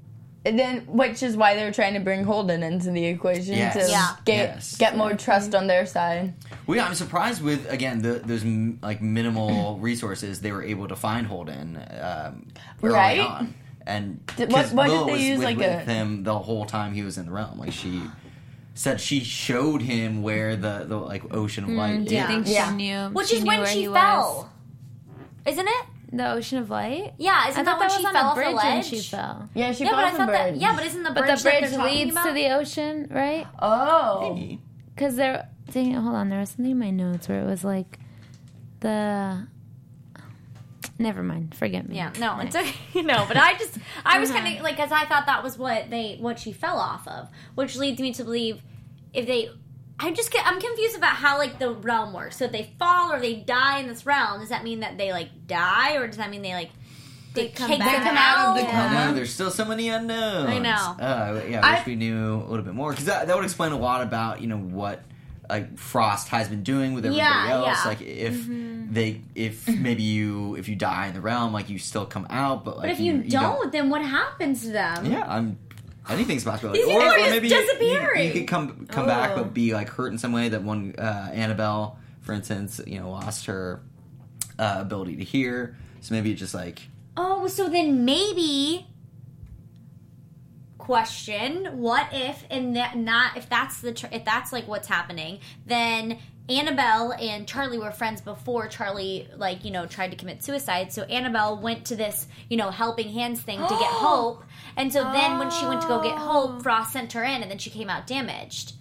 [0.45, 3.75] then, which is why they're trying to bring Holden into the equation Yes.
[3.87, 4.09] to Yeah.
[4.25, 4.77] get Yes.
[4.77, 6.35] get more trust on their side.
[6.67, 10.89] well, yeah, I'm surprised with again the, those m- like minimal resources they were able
[10.89, 12.47] to find Holden um,
[12.83, 13.21] early Right?
[13.21, 13.55] on.
[13.87, 16.39] And Did- what- 'cause what did they was use, with, like, with a- him the
[16.39, 17.59] whole time he was in the realm.
[17.59, 18.03] Like she
[18.75, 22.27] said, she showed him where the the like ocean of light Do you is.
[22.27, 22.69] think Yeah.
[22.71, 23.09] she knew?
[23.13, 24.51] which she is knew when where she he fell,
[25.47, 25.85] isn't it?
[26.17, 26.25] Was?
[26.25, 27.13] The ocean of light.
[27.19, 28.65] Yeah, isn't I that thought when that she was fell on a off the ledge?
[28.67, 29.49] and she fell.
[29.55, 30.51] Yeah, she Yeah, fell but I off the thought that.
[30.51, 30.61] bridge.
[30.63, 32.27] Yeah, but isn't the But bridge the bridge they're leads about?
[32.27, 33.47] to the ocean, right?
[33.61, 34.59] oh,
[34.95, 36.29] Because there, dang it, hold on.
[36.31, 37.99] There was something in my notes where it was like
[38.81, 39.47] the.
[40.99, 41.55] Never mind.
[41.57, 41.97] Forget me.
[41.97, 43.03] Yeah, no, it's okay.
[43.03, 44.39] no, but I just I was Uh-huh.
[44.41, 47.29] kind of like because I thought that was what they what she fell off of,
[47.57, 48.63] which leads me to believe
[49.13, 49.51] if they.
[49.99, 52.39] I just get, I'm confused about how like the realm works.
[52.39, 55.13] So if they fall or they die in this realm, does that mean that they
[55.13, 56.71] like die, or does that mean they like
[57.35, 58.03] They kick come back.
[58.03, 58.71] They come out of the out?
[58.73, 58.97] coma.
[59.01, 60.49] I know, there's still so many unknowns.
[60.49, 60.71] I know.
[60.71, 63.45] Uh, yeah, I, I- wish we knew a little bit more because that, that would
[63.45, 65.03] explain a lot about you know what
[65.49, 67.67] like Frost has been doing with everybody Yeah, else.
[67.85, 67.89] yeah.
[67.89, 68.47] Like if
[68.93, 72.65] they if maybe you if you die in the realm, like you still come out,
[72.65, 75.05] but like But if you, don't, don't, then what happens to them?
[75.07, 75.59] yeah, I'm.
[76.09, 76.73] Anything's possible.
[76.73, 78.33] These people are just you- you, disappearing.
[78.33, 79.37] could come come back, Oh.
[79.45, 80.49] but be like hurt in some way.
[80.51, 83.81] That one uh, Annabelle, for instance, you know, lost her
[84.59, 85.77] uh, ability to hear.
[86.01, 86.83] So maybe it just like
[87.17, 88.87] Oh, so then maybe
[90.79, 95.39] question what if and that not if that's the tr- if that's like what's happening
[95.65, 96.19] then
[96.51, 101.03] annabelle and charlie were friends before charlie like you know tried to commit suicide so
[101.05, 104.45] annabelle went to this you know helping hands thing to get hope
[104.77, 107.51] and so then when she went to go get hope frost sent her in and
[107.51, 108.73] then she came out damaged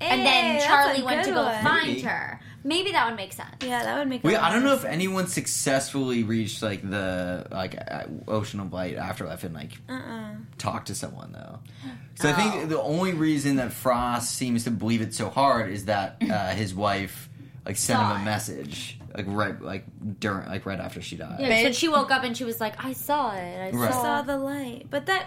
[0.00, 1.62] and then charlie went to go one.
[1.64, 2.00] find Maybe.
[2.02, 4.24] her maybe that would make sense Yeah, that would make.
[4.24, 8.58] a Well, I don't more know if anyone successfully reached like the like uh, ocean
[8.60, 10.34] of light afterlife and like Uh-uh.
[10.58, 11.60] talked to someone though.
[12.18, 12.36] So I Oh.
[12.36, 16.48] think the only reason that Frost seems to believe it so hard is that uh,
[16.52, 17.28] his wife
[17.66, 18.24] like sent Saw him a it.
[18.24, 19.84] message like right like
[20.20, 21.36] during like right after she died.
[21.40, 23.92] yeah, so she woke up and she was like i saw it i Right.
[23.92, 25.26] saw saw the light, but that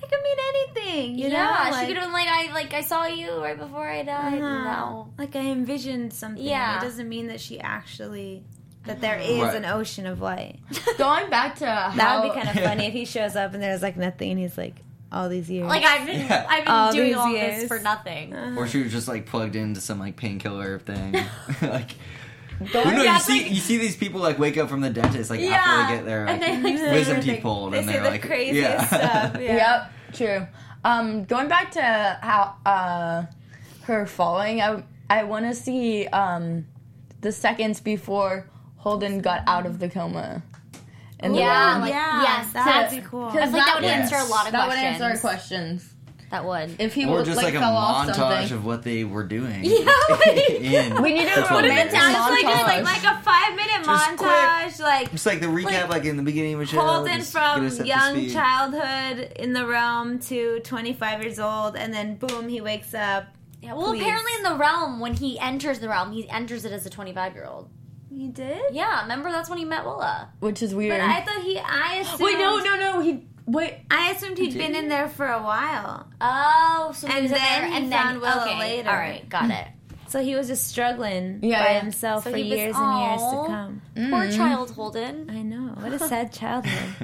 [0.00, 1.18] that could mean anything.
[1.18, 3.88] You yeah, know, she could have been like, I like I saw you right before
[3.88, 4.42] I died.
[4.42, 4.64] uh-huh.
[4.64, 5.08] No.
[5.16, 6.44] like I envisioned something.
[6.44, 6.76] Yeah.
[6.78, 8.44] it doesn't mean that she actually
[8.84, 9.54] that there is Right.
[9.56, 10.58] an ocean of light.
[10.98, 13.62] going back to how That would be kind of funny if he shows up and
[13.62, 14.32] there's like nothing.
[14.32, 14.82] and He's like
[15.14, 15.66] all these years.
[15.66, 16.46] Like I've been Yeah.
[16.48, 17.60] I've been All doing all years.
[17.60, 18.34] this for nothing.
[18.34, 21.12] Or she was just like plugged into some like painkiller thing.
[21.62, 21.92] like
[22.72, 24.68] going well, no, Yeah, you it's see like- you see these people like wake up
[24.68, 25.54] from the dentist like Yeah.
[25.54, 28.10] after they get their And like, they, like, wisdom teeth pulled they and they're the
[28.10, 28.84] like craziest yeah.
[28.86, 29.40] stuff.
[29.40, 29.56] Yeah.
[29.56, 30.46] Yep, true.
[30.84, 31.82] Um, going back to
[32.20, 33.24] how uh,
[33.84, 36.66] her falling, I I want to see um,
[37.22, 38.46] the seconds before
[38.76, 40.42] Holden got out of the coma.
[41.20, 43.26] And Yeah, then- like, yeah, yes, that that's- would be cool.
[43.30, 44.12] Cause I think that would Yes.
[44.12, 44.82] answer a lot of that questions.
[45.00, 45.90] would answer our questions.
[46.30, 46.76] That would.
[46.80, 48.52] If he or was just like, like, a fell off montage something.
[48.58, 49.60] of what they were doing.
[49.62, 49.86] Yeah.
[50.26, 52.02] in We need a the 12 romantic years.
[52.02, 52.66] Sounds like montage.
[52.66, 54.30] like like a five minute Just quick.
[54.30, 56.80] montage, like Just like the recap, like, in the beginning of a show.
[56.80, 61.94] Holden just get us from young childhood in the realm to 25 years old, and
[61.94, 63.26] then boom, he wakes up.
[63.62, 64.00] Yeah, well, Please.
[64.02, 67.34] apparently in the realm, when he enters the realm, he enters it as a 25
[67.34, 67.68] year old.
[68.16, 68.74] He did?
[68.74, 70.28] Yeah, remember that's when he met Willa.
[70.40, 70.92] which is weird.
[70.92, 72.20] But I thought he, I assumed.
[72.20, 73.00] Wait, no, no, no.
[73.00, 73.74] He wait.
[73.90, 76.06] I assumed he'd been in there for a while.
[76.20, 78.88] Oh, so he And was in then there, he and found then Willa okay, later.
[78.90, 79.66] All right, got it.
[80.06, 81.80] So he was just struggling Yeah, by yeah.
[81.80, 83.82] himself So for he was- years and years to come.
[83.96, 84.36] Poor mm.
[84.36, 85.28] child Holden.
[85.28, 85.74] I know.
[85.80, 87.03] What a sad childhood.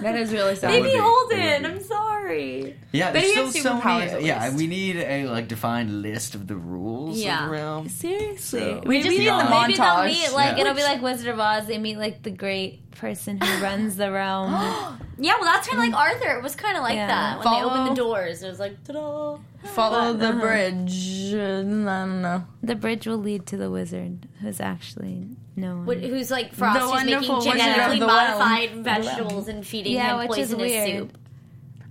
[0.00, 0.72] That is really sad.
[0.72, 1.78] would Baby Holden, it would be.
[1.78, 2.76] I'm sorry.
[2.92, 4.26] Yeah, But there's he still so superpowers many.
[4.26, 7.44] Yeah, we need a like defined list of the rules Yeah.
[7.44, 7.88] of the realm.
[7.88, 8.60] Seriously.
[8.60, 9.60] So- We just need the montage.
[9.68, 10.06] maybe they'll montage.
[10.06, 10.60] meet like Yeah.
[10.62, 11.66] it'll be like Wizard of Oz.
[11.66, 14.52] They meet like the great person who runs the realm.
[15.16, 16.38] Yeah, well, that's kind of like Arthur.
[16.38, 17.06] It was kind of like Yeah.
[17.06, 18.42] that when Follow- they opened the doors.
[18.42, 19.38] It was like, ta-da.
[19.62, 20.40] Follow the Uh-huh.
[20.40, 21.32] bridge.
[21.32, 21.84] I don't
[22.22, 22.44] know.
[22.64, 25.86] the bridge will lead to the wizard, who's actually no one.
[25.86, 28.82] What, who's like Frost, The who's making genetically modified Realm.
[28.82, 31.16] vegetables and feeding Yeah, him poisonous soup.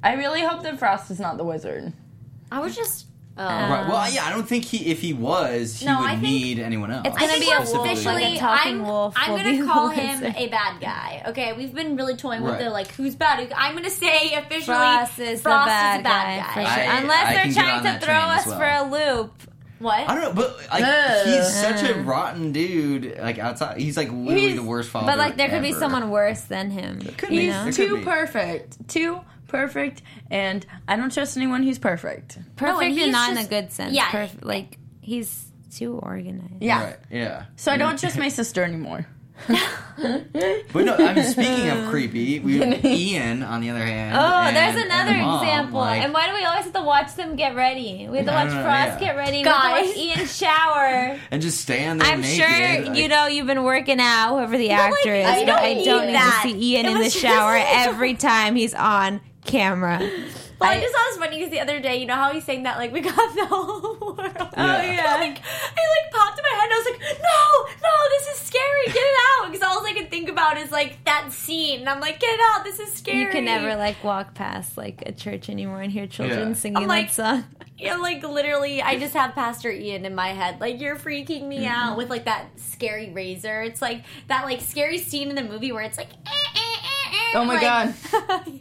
[0.04, 1.94] I really hope that Frost is not the wizard.
[2.52, 3.06] I was just.
[3.36, 3.44] Oh.
[3.44, 3.88] Right.
[3.90, 4.92] Well, yeah, I don't think he.
[4.92, 7.08] If he was, he No, would need anyone else.
[7.08, 8.14] It's I gonna be a we're wolf, officially.
[8.24, 10.36] like a talking I'm, wolf I'm gonna call him wizard.
[10.38, 11.24] a bad guy.
[11.30, 13.52] Okay, we've been really toying with the like who's bad.
[13.58, 16.76] I'm gonna say officially Frost is Frost the bad, is a bad guy, guy.
[16.86, 16.94] sure.
[16.94, 18.58] I- Unless I they're trying to throw us well.
[18.60, 18.84] for a
[19.24, 19.34] loop.
[19.80, 20.08] What?
[20.08, 21.26] I don't know, but like Ugh.
[21.28, 23.18] he's such a rotten dude.
[23.20, 25.08] Like outside, he's like literally He's- the worst father.
[25.08, 27.00] But like there could be someone worse than him.
[27.18, 27.48] Could you be.
[27.48, 27.64] know?
[27.68, 28.04] It could Too be.
[28.04, 28.88] perfect.
[28.88, 29.20] Too
[29.54, 30.02] perfect.
[30.32, 32.38] And I don't trust anyone who's perfect.
[32.58, 33.94] Perfect and and he's not in a good sense.
[33.94, 34.08] yeah.
[34.10, 36.62] Perf- like he's too organized.
[36.62, 36.84] Yeah.
[36.84, 36.98] Right.
[37.12, 37.46] Yeah.
[37.56, 39.08] So I don't trust my sister anymore.
[39.96, 44.18] But no, I mean, speaking of creepy, we have Ian on the other hand.
[44.18, 45.80] Oh, and- there's and another the mom, example.
[45.82, 48.08] like- and why do we always have to watch them get ready?
[48.10, 49.08] We have to I watch don't know, Frost yeah.
[49.08, 49.44] get ready.
[49.44, 49.96] Guys.
[49.96, 51.20] We have to watch Ian shower.
[51.32, 52.36] and just stand there I'm naked.
[52.46, 55.46] sure like- you know you've been working out, whoever the like, actor is, I but
[55.46, 56.42] don't I need don't need that.
[56.44, 60.00] to see Ian It in the was just- shower every time he's on camera.
[60.60, 62.46] Well, I, just thought it was funny because the other day, you know how he's
[62.46, 64.32] saying that like we got the whole world.
[64.38, 65.06] Oh yeah.
[65.18, 68.28] I, like, I like popped in my head and I was like, no, no, this
[68.28, 68.86] is scary.
[68.86, 69.52] Get it out.
[69.52, 71.82] Because all I can think about is like that scene.
[71.82, 72.64] And I'm like, get it out.
[72.64, 73.20] This is scary.
[73.20, 76.54] You can never like walk past like a church anymore and hear children Yeah.
[76.56, 77.46] singing I'm like- that song.
[77.76, 80.62] Yeah, like literally, I just have Pastor Ian in my head.
[80.62, 83.62] Like you're freaking me out with like that scary razor.
[83.64, 86.10] It's like that like scary scene in the movie where it's like.
[86.26, 86.73] eh, eh,
[87.14, 87.94] eh, Oh my like- God.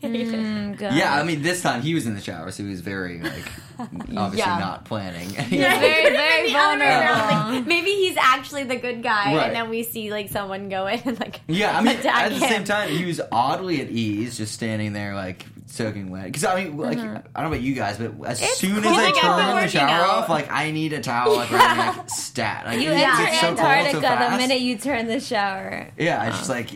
[0.03, 0.95] Mm, God.
[0.95, 3.45] Yeah, I mean, this time he was in the shower, so he was very like
[3.79, 4.59] obviously Yeah.
[4.59, 5.31] not planning.
[5.51, 7.03] Yeah, very, very been the other way around.
[7.09, 7.53] vulnerable.
[7.59, 9.47] Like, maybe he's actually the good guy, Right.
[9.47, 12.29] and then we see like someone go in and like Yeah, I mean, attack at
[12.31, 12.49] the him.
[12.51, 16.25] same time, he was oddly at ease, just standing there, like soaking wet.
[16.27, 18.87] Because I mean, like, I don't know about you guys, but as soon as.
[18.87, 20.09] I Like, turn the shower out.
[20.11, 22.65] off, like, I need a towel, like, right like, stat.
[22.67, 25.89] Like, You it enter gets so cold so Antarctica the minute you turn the shower.
[25.97, 26.69] Yeah, it's just like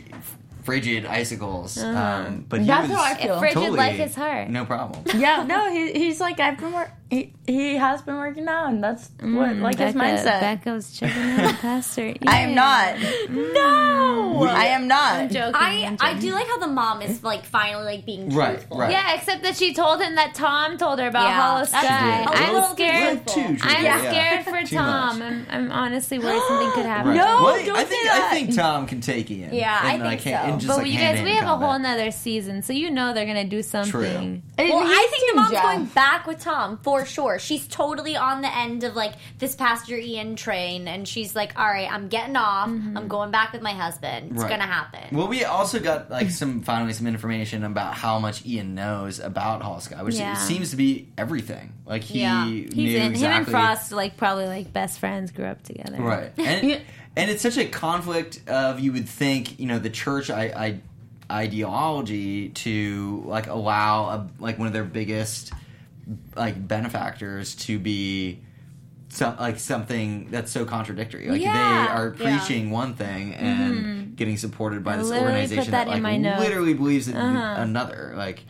[0.67, 1.79] frigid icicles.
[1.79, 3.39] Um, but he That's was how I feel.
[3.39, 4.51] Frigid totally like his heart.
[4.51, 5.03] no problem.
[5.17, 6.91] Yeah, no, he, he's like I've been work.
[7.09, 10.41] He, he has been working out, and that's what mm, like his Becca, mindset.
[10.41, 12.13] Becca's checking out Pastor.
[12.17, 12.29] Mm.
[12.29, 12.97] I am not.
[13.55, 14.45] no.
[14.49, 15.31] I am not.
[15.31, 15.55] joking.
[15.55, 18.79] I I'm I do like how the mom is like finally like being Right, truthful.
[18.79, 18.91] right.
[18.91, 22.25] Yeah, except that she told him that Tom told her about Yeah, Hollow Sky.
[22.29, 23.27] I'm Well, scared.
[23.27, 23.35] truthful.
[23.57, 23.99] Too I'm yeah.
[23.99, 25.23] scared for Tom.
[25.23, 27.11] I'm, I'm honestly worried something could happen.
[27.13, 27.17] Right.
[27.17, 28.29] No, Well, don't I say think that.
[28.33, 29.55] I think Tom can take Ian.
[29.55, 30.53] Yeah, I in, think like, so.
[30.53, 31.99] in just, But like, you guys, we have a whole combat.
[31.99, 34.43] nother season, so you know they're gonna do something.
[34.59, 37.39] It Well, I think the mom's going back with Tom for sure.
[37.39, 41.67] She's totally on the end of like this Pastor Ian train, and she's like, "All
[41.67, 42.69] right, I'm getting off.
[42.69, 42.97] Mm-hmm.
[42.97, 44.33] I'm going back with my husband.
[44.33, 44.49] It's Right.
[44.51, 48.75] gonna happen." Well, we also got like some finally some information about how much Ian
[48.75, 50.35] knows about Hollow Sky, which Yeah.
[50.35, 51.73] seems to be everything.
[51.85, 52.45] Like he Yeah.
[52.47, 53.03] knew He's in.
[53.13, 53.19] exactly.
[53.19, 55.97] Him and Frost, like probably like best friends, grew up together.
[56.01, 56.33] right?
[56.39, 56.81] And
[57.19, 60.81] and it's such a conflict of you would think you know the church I, I
[61.31, 65.53] ideology to like allow a, like one of their biggest
[66.37, 68.41] like benefactors to be
[69.09, 71.29] some like something that's so contradictory.
[71.29, 71.53] Like Yeah.
[71.53, 72.39] they are Yeah.
[72.39, 77.09] preaching one thing and getting supported by I this organization that that, like literally believes
[77.09, 77.63] in Uh-huh.
[77.63, 78.15] another.
[78.17, 78.45] Like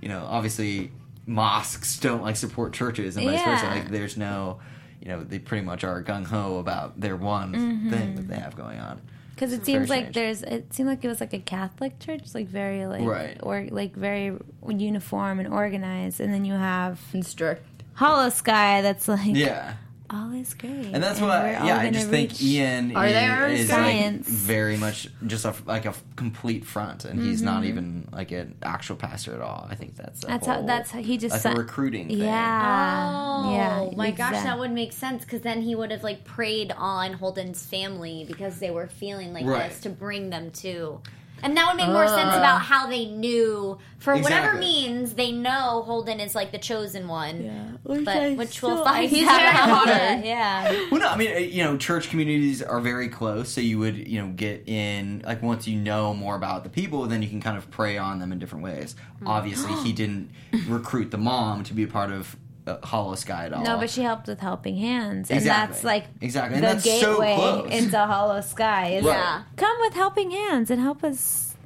[0.00, 0.90] you know, obviously
[1.26, 3.66] mosques don't like support churches and vice versa.
[3.66, 4.58] Like there's no
[5.02, 7.90] you know, they pretty much are gung ho about their one Mm-hmm.
[7.90, 9.00] thing that they have going on.
[9.40, 10.14] Because it seems like strange.
[10.14, 10.42] there's.
[10.42, 13.38] It seemed like it was like a Catholic church, like very like Right.
[13.42, 14.36] or like very
[14.68, 17.64] uniform and organized, and then you have and strict.
[17.94, 19.76] Hollow Sky that's like Yeah.
[20.12, 20.86] All is great.
[20.92, 24.14] And that's we're why, yeah, I just think reach- Ian Are is, there is like
[24.24, 27.68] very much just a, like a complete front, and he's not Mm-hmm.
[27.68, 29.66] even like an actual pastor at all.
[29.70, 32.18] I think that's a That's how- that's how he just like sa- a recruiting thing.
[32.18, 33.10] Yeah.
[33.46, 33.96] Oh, yeah.
[33.96, 37.64] my gosh, that would make sense because then he would have like preyed on Holden's
[37.64, 39.70] family because they were feeling like Right.
[39.70, 41.00] this to bring them to.
[41.42, 45.82] And that would make more sense about how they knew, for whatever means, they know
[45.86, 47.78] Holden is like the chosen one.
[47.82, 49.88] Which But I which we'll find out.
[49.88, 50.24] hard.
[50.24, 50.70] yeah.
[50.90, 53.96] Well, no, I mean, uh, you know, church communities are very close, so you would,
[54.08, 57.40] you know, get in like once you know more about the people, then you can
[57.40, 58.96] kind of prey on them in different ways.
[59.24, 60.30] Obviously, he didn't
[60.66, 62.36] recruit the mom to be a part of
[62.84, 63.64] Hollow Sky at all.
[63.64, 65.72] No, but she helped with Helping Hands, and Exactly.
[65.72, 66.56] that's like Exactly.
[66.56, 67.70] And the that's so gateway close.
[67.72, 68.88] into Hollow Sky.
[68.90, 69.16] Is Right.
[69.16, 69.42] Yeah.
[69.56, 71.56] come with Helping Hands and help us.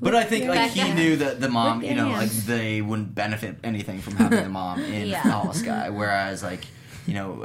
[0.00, 3.14] But I think like he knew that the mom, you know, their like they wouldn't
[3.14, 5.18] benefit anything from having the mom in Yeah.
[5.18, 6.64] Hollow Sky, whereas like.
[7.06, 7.42] You know,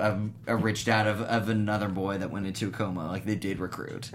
[0.48, 3.36] a, a rich dad of, of another boy that went into a coma, like they
[3.38, 4.12] did recruit.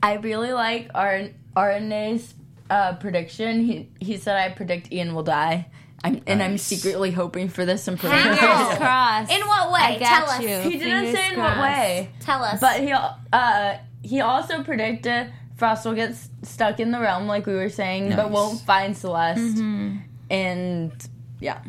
[0.00, 1.22] I really like our
[1.56, 2.34] RNA's
[2.70, 3.64] uh, prediction.
[3.64, 5.66] He he said I predict Ian will die.
[6.06, 8.74] I'm, and I'm secretly hoping for this and predict Fingers Wow.
[8.76, 9.32] crossed.
[9.32, 9.80] In what way?
[9.80, 10.40] I got Tell us.
[10.40, 10.70] you.
[10.70, 12.60] He didn't Fingers say in what way, Tell us.
[12.60, 17.46] but he uh he also predicted Frost will get s- stuck in the realm like
[17.46, 19.40] we were saying, but won't find Celeste.
[19.40, 19.96] Mm-hmm.
[20.30, 20.92] And
[21.40, 21.60] yeah,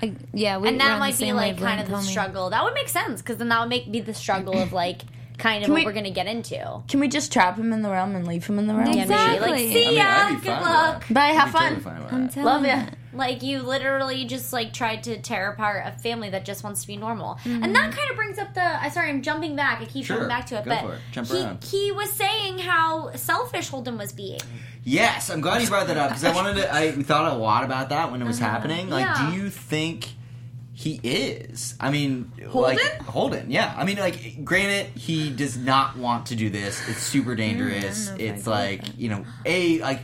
[0.00, 2.02] Like, yeah, we and that might be like kind of the homie.
[2.02, 2.50] struggle.
[2.50, 5.02] That would make sense because then that would make be the struggle of like
[5.36, 6.82] kind of Can what we- we, are gonna get into.
[6.88, 8.88] can we just trap him in the realm and leave him in the realm?
[8.92, 9.10] Yeah, maybe.
[9.10, 9.72] Like, Exactly.
[9.72, 10.04] see ya.
[10.06, 11.04] I'd Good luck.
[11.10, 11.74] Bye, have fun.
[11.76, 12.88] totally fine I'm telling Love you.
[13.12, 13.18] Ya.
[13.18, 16.86] Like you literally just like tried to tear apart a family that just wants to
[16.86, 17.62] be normal, Mm-hmm.
[17.64, 18.62] and that kind of brings up the.
[18.64, 19.80] I sorry, I'm jumping back.
[19.80, 21.00] I keep Sure, jumping back to it, go but for it.
[21.12, 21.64] Jump he around.
[21.64, 24.40] he was saying how selfish Holden was being.
[24.84, 26.74] Yes, I'm glad you brought that up because I wanted to.
[26.74, 28.50] I thought a lot about that when it was uh-huh.
[28.50, 28.88] happening.
[28.88, 29.30] Like, Yeah.
[29.30, 30.10] do you think
[30.72, 31.74] he is?
[31.80, 33.50] I mean, like Holden.
[33.50, 36.88] Yeah, I mean, like, granted, he does not want to do this.
[36.88, 38.08] It's super mm, dangerous.
[38.08, 40.00] know if I it's go with like you know, a like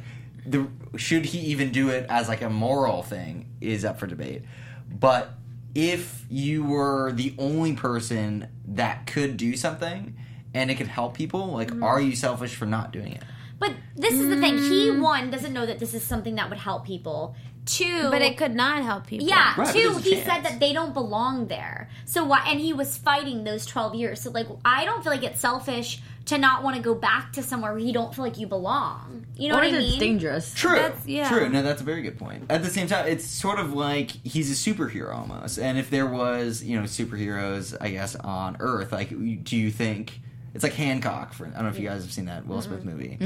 [0.47, 4.43] the should he even do it as like a moral thing is up for debate.
[4.91, 5.31] But
[5.75, 10.17] if you were the only person that could do something
[10.53, 11.83] and it could help people, like, Mm-hmm.
[11.83, 13.23] are you selfish for not doing it?
[13.59, 14.59] But this is the thing.
[14.59, 15.01] He Mm.
[15.03, 17.35] one doesn't know that this is something that would help people.
[17.67, 19.27] Two, But it could not help people.
[19.27, 20.27] Yeah, Right, two, he chance.
[20.27, 21.89] said that they don't belong there.
[22.05, 22.45] So why?
[22.49, 24.21] And he was fighting those twelve years.
[24.21, 27.43] So like, I don't feel like it's selfish to not want to go back to
[27.43, 29.27] somewhere where you don't feel like you belong.
[29.37, 30.01] You know or what I it's mean?
[30.01, 30.53] dangerous.
[30.55, 30.77] True.
[30.77, 31.29] That's- yeah.
[31.29, 31.49] True.
[31.49, 32.45] No, that's a very good point.
[32.51, 35.59] At the same time, it's sort of like he's a superhero almost.
[35.59, 40.21] And if there was, you know, superheroes, I guess, on Earth, like, do you think
[40.55, 41.33] it's like Hancock?
[41.35, 43.19] For I don't know if you guys have seen that Will Smith movie.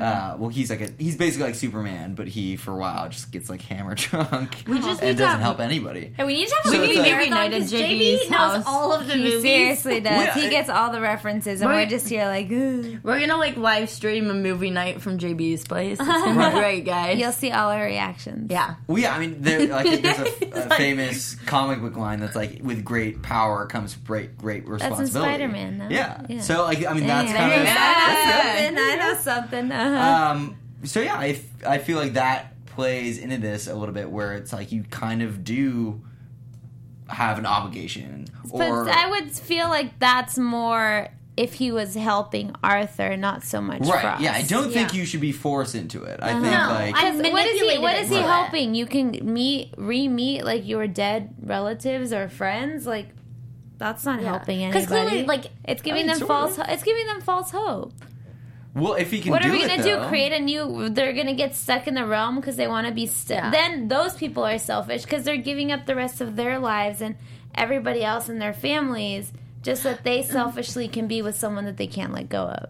[0.00, 3.30] Uh, well, he's like a he's basically like Superman, but he for a while just
[3.32, 6.14] gets like hammer drunk We just and need to doesn't have- help anybody.
[6.16, 8.30] And we need to have So a movie it's marathon Night at because JB's JB
[8.30, 8.64] knows house.
[8.66, 9.42] all of the He movies.
[9.42, 10.12] seriously does.
[10.16, 12.98] Well, he gets all the references, and We're- we're just here like, Ooh.
[13.02, 15.98] We're gonna like live stream a movie night from JB's place.
[15.98, 16.52] It's gonna Right.
[16.54, 17.18] be great, guys.
[17.18, 18.50] you'll see all our reactions.
[18.50, 18.76] yeah.
[18.86, 20.22] Well, yeah, I mean, there, like, there's a,
[20.52, 25.10] a like- famous comic book line that's like, "With great power comes great, great responsibility."
[25.32, 25.88] Spider-Man, no?
[25.90, 26.22] Yeah.
[26.28, 26.40] Yeah.
[26.40, 27.70] So, like, I mean, that's kind of I
[28.16, 28.78] know something.
[28.78, 29.72] I know something.
[29.72, 30.30] Uh-huh.
[30.32, 34.10] um, so yeah, I, f- I feel like that plays into this a little bit
[34.10, 36.02] where it's like you kind of do
[37.08, 42.52] have an obligation but or I would feel like that's more if he was helping
[42.64, 44.22] Arthur, not so much right Frost.
[44.22, 45.00] yeah i don't think Yeah.
[45.00, 47.78] you should be forced into it i think No, like I- what is he?
[47.78, 48.30] What is he into it.
[48.30, 48.74] helping?
[48.74, 52.86] You can meet, re-meet like your dead relatives or friends.
[52.86, 53.08] Like
[53.78, 54.84] that's not helping anybody.
[54.86, 56.58] Because clearly, like, it's giving I mean, them false.
[56.58, 56.66] of.
[56.66, 57.92] ho- It's giving them false hope.
[58.74, 60.08] well if he can What do are we it, gonna though- do?
[60.08, 60.88] Create a new?
[60.88, 63.06] They're gonna get stuck in the realm because they want to be.
[63.06, 63.50] St- Yeah.
[63.50, 67.16] Then those people are selfish because they're giving up the rest of their lives and
[67.54, 70.26] everybody else in their families just so that they mm.
[70.26, 72.68] selfishly can be with someone that they can't let go of.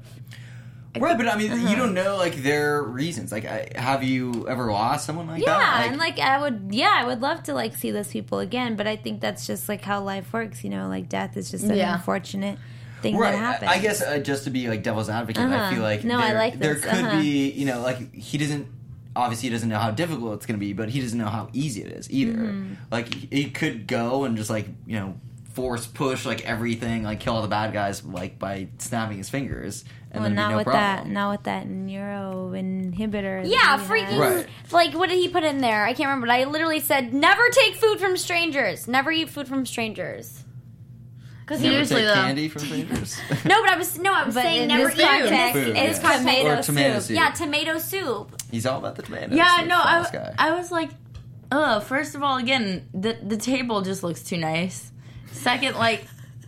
[1.03, 1.69] Right but i mean Uh-huh.
[1.69, 5.51] you don't know like their reasons like I, have you ever lost someone like that?
[5.51, 8.39] Yeah, that and like I would, yeah, I would love to like see those people
[8.41, 10.65] again, but I think that's just like how life works.
[10.65, 11.95] You know, like death is just an Yeah.
[11.97, 12.59] unfortunate
[13.03, 13.33] thing Right.
[13.33, 13.71] that happens.
[13.71, 15.71] I guess uh, just to be like devil's advocate, I Uh-huh.
[15.75, 17.21] feel like No, there, I like there could Uh-huh.
[17.21, 18.67] be, you know, like he doesn't
[19.15, 21.49] obviously he doesn't know how difficult it's going to be, but he doesn't know how
[21.53, 22.33] easy it is either.
[22.37, 22.75] Mm-hmm.
[22.91, 25.15] Like he could go and just like you know
[25.57, 29.85] force push like everything, like kill all the bad guys like by snapping his fingers,
[30.13, 30.83] and well, then not be no with problem.
[30.83, 33.43] that, not with that neuro inhibitor.
[33.45, 34.19] yeah, freaking.
[34.19, 34.47] Right.
[34.71, 35.85] Like, what did he put in there?
[35.85, 36.27] I can't remember.
[36.27, 38.87] But I literally said, "Never take food from strangers.
[38.87, 40.45] Never eat food from strangers."
[41.41, 42.15] Because Never Seriously, take though.
[42.15, 43.17] candy from strangers.
[43.45, 45.77] no, but I was no, I was But saying in never this eat context, Food,
[45.77, 46.19] it's yeah.
[46.19, 47.03] tomato or tomato soup.
[47.05, 47.17] soup.
[47.17, 48.43] Yeah, tomato soup.
[48.51, 49.37] He's all about the tomatoes.
[49.37, 50.35] Yeah, the no, Frost I.
[50.39, 50.91] I was like,
[51.53, 54.91] oh, first of all, again, the, the table just looks too nice.
[55.37, 56.05] Second, like,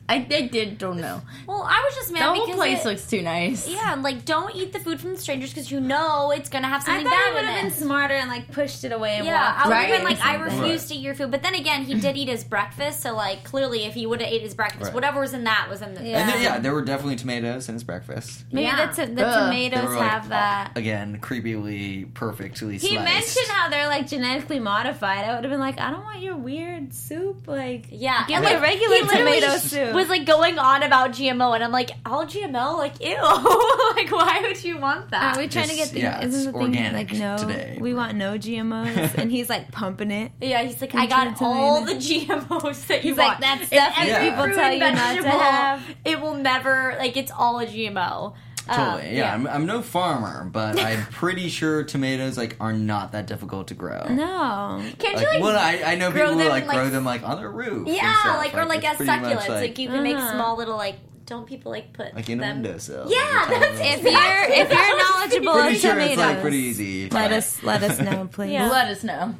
[0.08, 1.20] I, I did don't know.
[1.46, 3.68] Well, I was just The mad whole because place it- looks too nice.
[3.68, 6.82] Yeah, like don't eat the food from the strangers because you know it's gonna have
[6.82, 9.16] something I something thought he bad would have been smarter and like pushed it away
[9.16, 9.58] and Yeah, walked.
[9.58, 9.88] I would Right.
[9.88, 10.60] have been like, I Something.
[10.62, 11.30] refuse to eat your food.
[11.30, 14.32] But then again, he did eat his breakfast, so like clearly, if he would have
[14.32, 14.94] ate his breakfast, Right.
[14.94, 16.02] whatever was in that was in the.
[16.02, 16.18] Yeah.
[16.20, 18.44] And then, yeah, there were definitely tomatoes in his breakfast.
[18.50, 18.86] Maybe Yeah.
[18.86, 19.34] the, t- the Ugh.
[19.52, 20.72] They tomatoes were, like, have that.
[20.76, 23.04] Again, creepily, perfectly He sliced.
[23.04, 25.24] mentioned how they're like genetically modified.
[25.24, 27.46] I would have been like, I don't want your weird soup.
[27.46, 29.94] Like, Yeah, give me like, regular he tomato soup.
[29.98, 33.16] Was like going on about GMO, and I'm like, all GMO, like ew,
[33.96, 35.36] like why would you want that?
[35.36, 36.00] Are we trying to get the?
[36.00, 37.36] yeah, isn't it's the thing organic like no?
[37.36, 37.78] today.
[37.80, 40.32] We want no GMOs, and he's like pumping it.
[40.40, 41.94] yeah, he's like, Can I you got try all the?
[41.94, 43.40] GMOs that you He's like, want.
[43.40, 45.82] that In stuff every that people tell and you not to have.
[46.04, 48.34] It will never like it's all a GMO.
[48.68, 49.32] Um, Totally, yeah.
[49.34, 53.74] I'm, I'm no farmer, but I'm pretty sure tomatoes like are not that difficult to
[53.74, 54.06] grow.
[54.10, 55.42] No, Can't Like, you like?
[55.42, 57.50] well, I, I know grow people who them like, like, grow them like on their
[57.50, 57.88] roof.
[57.88, 58.36] yeah, stuff.
[58.38, 60.32] like or like it's as succulents, like, you can make Uh-huh.
[60.34, 60.96] small little like.
[61.26, 62.62] Don't people like put like in a them?
[62.62, 63.04] windowsill.
[63.10, 66.56] Yeah, that's if little- you're if you're knowledgeable Pretty of sure tomatoes, it's like pretty
[66.56, 67.10] easy.
[67.10, 68.52] let us let us know, please.
[68.52, 68.70] Yeah.
[68.70, 69.34] Let us know.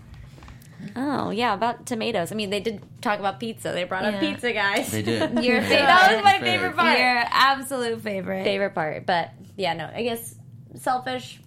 [0.97, 2.33] Oh yeah, about tomatoes.
[2.33, 3.73] I mean, they did talk about pizza.
[3.73, 4.11] They brought Yeah.
[4.11, 4.91] up pizza, guys.
[4.93, 5.21] They did.
[5.45, 5.69] Your favorite.
[5.87, 6.51] That was my Favorite.
[6.51, 6.99] favorite part.
[6.99, 8.45] Your absolute favorite.
[8.45, 10.35] favorite part, but yeah, no, I guess
[10.77, 11.41] selfish.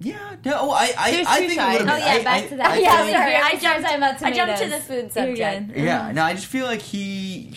[0.00, 1.82] Yeah, no, oh, I, I, I think a sides.
[1.82, 2.66] Oh yeah, I- back I- to that.
[2.72, 5.02] I Yeah, feel sorry, I I jumped- jumped talking about I jumped to the food
[5.14, 5.76] You're subject.
[5.76, 7.54] Yeah, no, I just feel like he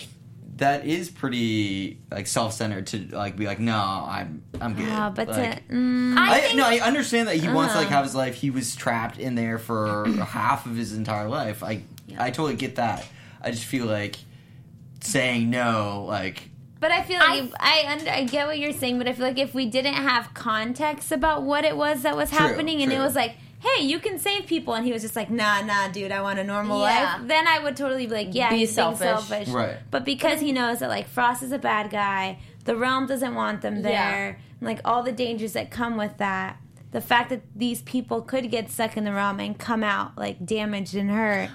[0.56, 4.88] that is pretty like self-centered to like be like, no, I'm I'm good.
[4.90, 7.80] Oh, but like, to, mm, I I, think- no, I understand that he wants to
[7.80, 7.96] like Uh-huh.
[7.98, 8.36] have his life.
[8.36, 11.64] He was trapped in there for half of his entire life.
[11.64, 11.82] I
[12.18, 13.06] I totally get that.
[13.42, 14.16] I just feel like
[15.02, 16.50] saying no, like
[16.80, 19.26] But I feel like I I, under, I get what you're saying, but I feel
[19.28, 22.92] like if we didn't have context about what it was that was True, happening, and
[22.92, 23.36] it was like,
[23.66, 26.40] "Hey, you can save people," and he was just like, "Nah, nah, dude, I want
[26.40, 27.16] a normal Yeah.
[27.18, 29.08] life," then I would totally be like, "Yeah, Be he's being selfish.
[29.08, 29.78] selfish." Right.
[29.92, 33.62] But because he knows that like Frost is a bad guy, the realm doesn't want
[33.62, 34.28] them there, Yeah.
[34.60, 36.58] and, like all the dangers that come with that.
[36.92, 40.46] The fact that these people could get stuck in the realm and come out like
[40.46, 41.50] damaged and hurt,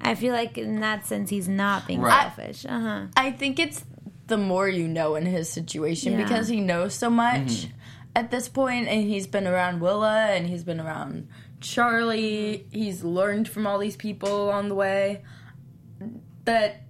[0.00, 2.22] I feel like in that sense he's not being Right.
[2.22, 2.64] selfish.
[2.68, 3.00] Uh huh.
[3.16, 3.82] I think it's
[4.28, 6.22] the more you know in his situation Yeah.
[6.22, 7.70] because he knows so much Mm-hmm.
[8.14, 11.28] at this point and he's been around Willa and he's been around
[11.60, 12.66] Charlie.
[12.70, 15.22] He's learned from all these people on the way
[16.44, 16.82] that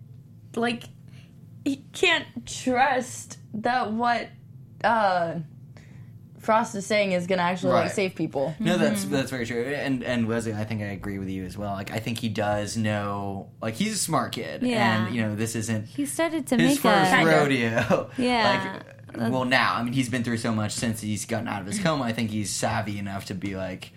[0.54, 0.84] like
[1.64, 4.28] he can't trust that what
[4.84, 5.36] uh
[6.38, 8.54] Frost is saying is gonna actually like save people.
[8.60, 9.64] No, that's that's very true.
[9.64, 11.72] And and Wesley, I think I agree with you as well.
[11.72, 13.48] Like I think he does know.
[13.60, 15.06] Like he's a smart kid, Yeah.
[15.06, 18.10] and you know this isn't He started to his make first a rodeo.
[18.18, 18.80] Yeah.
[19.12, 21.66] Like, well, now I mean he's been through so much since he's gotten out of
[21.66, 22.04] his coma.
[22.04, 23.90] I think he's savvy enough to be like.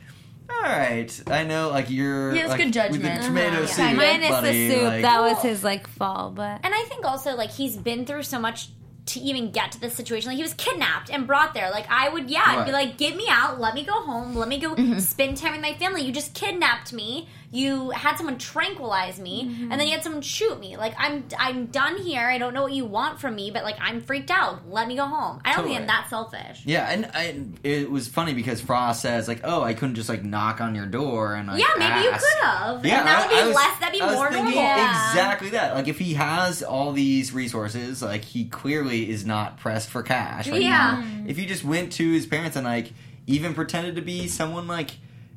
[0.51, 1.69] All right, I know.
[1.69, 3.67] Like you're, He has like, good with the tomato Uh-huh.
[3.67, 4.83] soup, minus buddy, the soup.
[4.83, 8.23] like- that was his like fall, but And I think also like he's been through
[8.23, 8.69] so much
[9.07, 10.27] to even get to this situation.
[10.29, 11.71] Like he was kidnapped and brought there.
[11.71, 14.47] Like I would, yeah, I'd be like, get me out, let me go home, let
[14.47, 16.01] me go spend time with my family.
[16.03, 17.27] You just kidnapped me.
[17.51, 20.77] You had someone tranquilize me, and then you had someone shoot me.
[20.77, 22.21] Like I'm, I'm done here.
[22.21, 24.69] I don't know what you want from me, but like I'm freaked out.
[24.69, 25.41] Let me go home.
[25.43, 25.69] I don't Totally.
[25.75, 26.61] think I'm that selfish.
[26.65, 30.23] Yeah, and I, it was funny because Frost says like, "Oh, I couldn't just like
[30.23, 32.85] knock on your door and like yeah, maybe you could have.
[32.85, 33.79] Yeah, and that I- would be was- less.
[33.79, 34.61] That'd be I was more thinking normal.
[34.63, 35.09] Yeah.
[35.09, 35.73] Exactly that.
[35.73, 40.47] Like if he has all these resources, like he clearly is not pressed for cash.
[40.47, 41.03] Yeah.
[41.27, 42.91] If he just went to his parents and like
[43.25, 44.91] even pretended to be someone like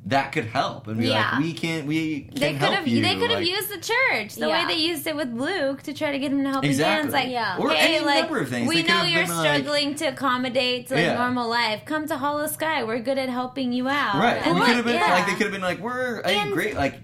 [0.07, 1.31] that could help and be Yeah.
[1.31, 3.01] like, we can't, we can they could help have you.
[3.01, 4.67] they could have like- used the church the Yeah.
[4.67, 7.01] way they used it with Luke to try to get him to help his Exactly.
[7.01, 7.13] hands.
[7.13, 7.55] Like, Yeah.
[7.57, 8.67] Or hey, any like number of things.
[8.67, 11.13] we They know you're been like- struggling to accommodate to like Yeah.
[11.15, 11.85] normal life.
[11.85, 12.83] Come to Hollow Sky.
[12.83, 14.15] We're good at helping you out.
[14.15, 14.45] Right.
[14.45, 15.13] And we like, could have been yeah.
[15.13, 16.95] like they could have been like we're a great like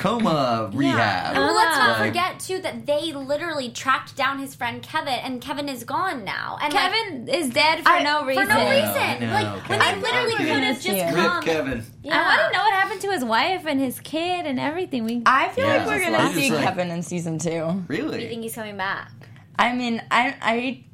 [0.00, 1.34] coma rehab.
[1.36, 5.14] And well, let's not Like- forget too that they literally tracked down his friend Kevin,
[5.14, 6.58] and Kevin is gone now.
[6.62, 8.46] And like, Kevin is dead for I- no reason.
[8.46, 9.28] For no I reason.
[9.28, 10.00] know, like when Kevin.
[10.02, 11.14] they literally I could have just see it.
[11.14, 11.42] Rip come.
[11.44, 11.84] Kevin.
[12.02, 12.14] Yeah.
[12.18, 15.04] I want to know what happened to his wife and his kid and everything.
[15.04, 15.76] We I feel Yeah.
[15.78, 17.84] like we're gonna like- see like- Kevin in season two.
[17.88, 18.18] Really?
[18.18, 19.10] Do you think he's coming back?
[19.58, 20.84] I mean, I, I,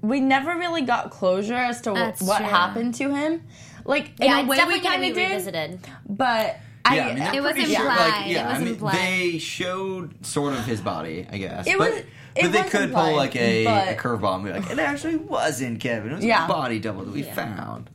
[0.00, 2.46] we never really got closure as to That's what true.
[2.46, 3.42] happened to him.
[3.84, 5.80] Like in a way, we gonna kind of did, revisited.
[6.08, 6.56] but
[6.94, 8.08] Yeah, I, I mean, It was pretty sure, implied.
[8.22, 8.94] Like, yeah, It was I mean, implied.
[8.96, 11.66] they showed sort of his body, I guess.
[11.66, 12.02] It but, was-
[12.34, 14.78] but it they was could pull like a, but- a curveball and be like, it
[14.78, 16.12] actually wasn't Kevin.
[16.12, 16.44] It was Yeah.
[16.44, 17.90] a body double that we found.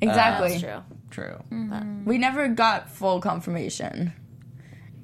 [0.00, 0.50] exactly.
[0.50, 0.82] That's true.
[1.10, 1.42] True.
[1.50, 2.04] Mm.
[2.04, 4.12] We never got full confirmation.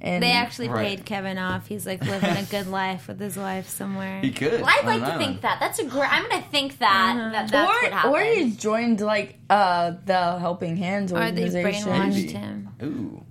[0.01, 0.97] And they actually Right.
[0.97, 1.67] paid Kevin off.
[1.67, 4.21] He's like living a good life with his wife somewhere.
[4.21, 4.61] He could.
[4.61, 5.59] Well, I'd like an to think that.
[5.61, 6.13] That's a great.
[6.13, 7.15] I'm gonna think that.
[7.33, 8.15] that that's what or happened.
[8.15, 11.89] or he's joined like uh the Helping Hands Or they organization.
[11.93, 12.33] brainwashed Maybe.
[12.33, 12.69] him.
[12.83, 13.25] Ooh.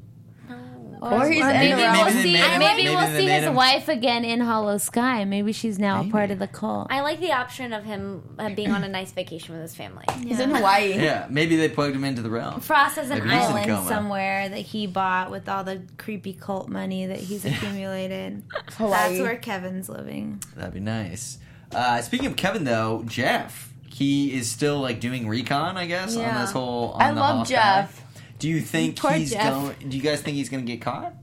[1.01, 2.05] Or he's Or in maybe the we'll realm.
[2.05, 2.33] Maybe see.
[2.33, 5.25] maybe maybe we'll see his him- wife again in Hollow Sky.
[5.25, 6.09] Maybe she's now Maybe.
[6.09, 6.87] a part of the cult.
[6.89, 10.05] I like the option of him uh, being on a nice vacation with his family.
[10.23, 10.93] He's in Hawaii.
[10.95, 12.61] Yeah, maybe they plugged him into the realm.
[12.61, 15.81] Frost has an Maybe he's in a island somewhere that he bought with all the
[15.97, 18.43] creepy cult money that he's accumulated.
[18.77, 18.91] Hawaii.
[19.17, 20.41] That's where Kevin's living.
[20.55, 21.37] That'd be nice.
[21.71, 26.41] Uh, speaking of Kevin, though, Jeff, he is still like doing recon, I guess, on
[26.41, 26.91] this whole.
[26.91, 27.49] On I the love Hawkeye.
[27.49, 28.03] Jeff.
[28.39, 29.53] Do you think Poor he's Jeff.
[29.53, 29.89] going?
[29.89, 31.13] Do you guys think he's going to get caught?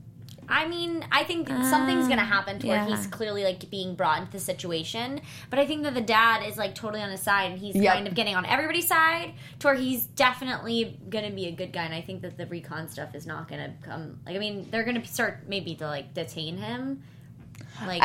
[0.47, 4.19] I mean, I think something's gonna um, happen to where he's clearly like being brought
[4.19, 5.21] into the situation.
[5.49, 7.93] But I think that the dad is like totally on his side, and he's Yep.
[7.93, 11.83] kind of getting on everybody's side to where he's definitely gonna be a good guy.
[11.83, 14.19] And I think that the recon stuff is not gonna come.
[14.25, 17.01] Like, I mean, they're gonna start maybe to like detain him.
[17.85, 18.03] Like,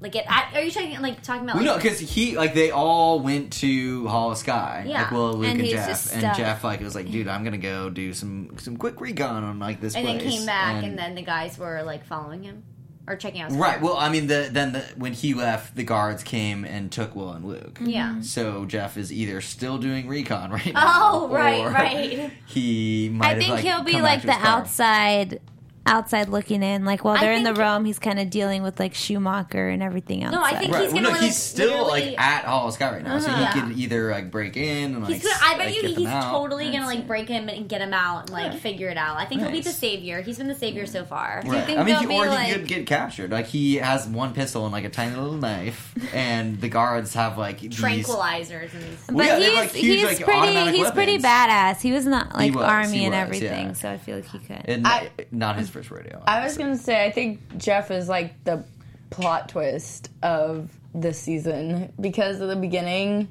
[0.00, 0.24] like it.
[0.28, 1.56] I, are you talking like talking about?
[1.56, 4.84] Well, Like, no, because he like they all went to Hollow Sky.
[4.86, 5.02] Yeah.
[5.02, 6.36] like Will, Luke, And and, Jeff, and stuck.
[6.36, 9.80] Jeff like was like, dude, I'm gonna go do some some quick recon on like
[9.80, 12.64] this and then came back, and, then the guys were like following him
[13.06, 13.50] or checking out.
[13.50, 13.78] His right.
[13.78, 13.84] car.
[13.84, 17.32] Well, I mean, the then the, when he left, the guards came and took Will
[17.32, 17.78] and Luke.
[17.80, 18.10] yeah.
[18.10, 18.22] Mm-hmm.
[18.22, 21.10] So Jeff is either still doing recon right oh, now.
[21.12, 22.32] Oh, right, or right.
[22.46, 23.26] He might.
[23.26, 24.60] I have, think like, he'll be like the car.
[24.60, 25.40] outside,
[25.86, 26.84] outside looking in.
[26.84, 29.68] Like while I they're in the think- realm, he's kind of dealing with like Schumacher
[29.68, 30.32] and everything else.
[30.34, 30.84] No, I think Right.
[30.84, 33.30] he's well, gonna no, like, he's still literally- like at Hollow Sky right now, so
[33.30, 33.60] he Uh-huh.
[33.68, 35.14] could either like break in and like.
[35.14, 36.30] He's gonna, I bet like, you get them he's out.
[36.32, 39.16] totally gonna like break him and get him out and like figure it out.
[39.18, 39.78] I think he'll be the Nice.
[39.78, 40.22] savior.
[40.22, 41.42] He's been the savior so far.
[41.44, 41.64] Right.
[41.66, 43.30] think I mean, they'll he, or be, he like- could get captured.
[43.30, 47.36] Like he has one pistol and like a tiny little knife, and the guards have
[47.38, 47.74] like these.
[47.78, 51.12] Tranquilizers and But yeah, they he's have, like, huge, he's like, pretty automatic he's pretty
[51.18, 51.24] weapons.
[51.24, 51.80] badass.
[51.80, 53.72] He was not like was, army he and was, everything, yeah.
[53.74, 54.62] so I feel like he could.
[54.66, 56.22] And I- not his first rodeo.
[56.26, 58.64] I was gonna say, I think Jeff is like the
[59.10, 63.28] plot twist of this season because at the beginning,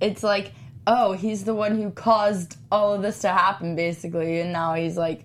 [0.00, 0.52] it's like,
[0.86, 4.96] oh, he's the one who caused all of this to happen, basically, and now he's
[4.96, 5.24] like,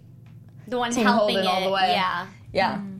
[0.67, 1.47] the one Team helping Holden it.
[1.47, 1.89] all the way.
[1.91, 2.27] Yeah.
[2.53, 2.92] yeah, mm.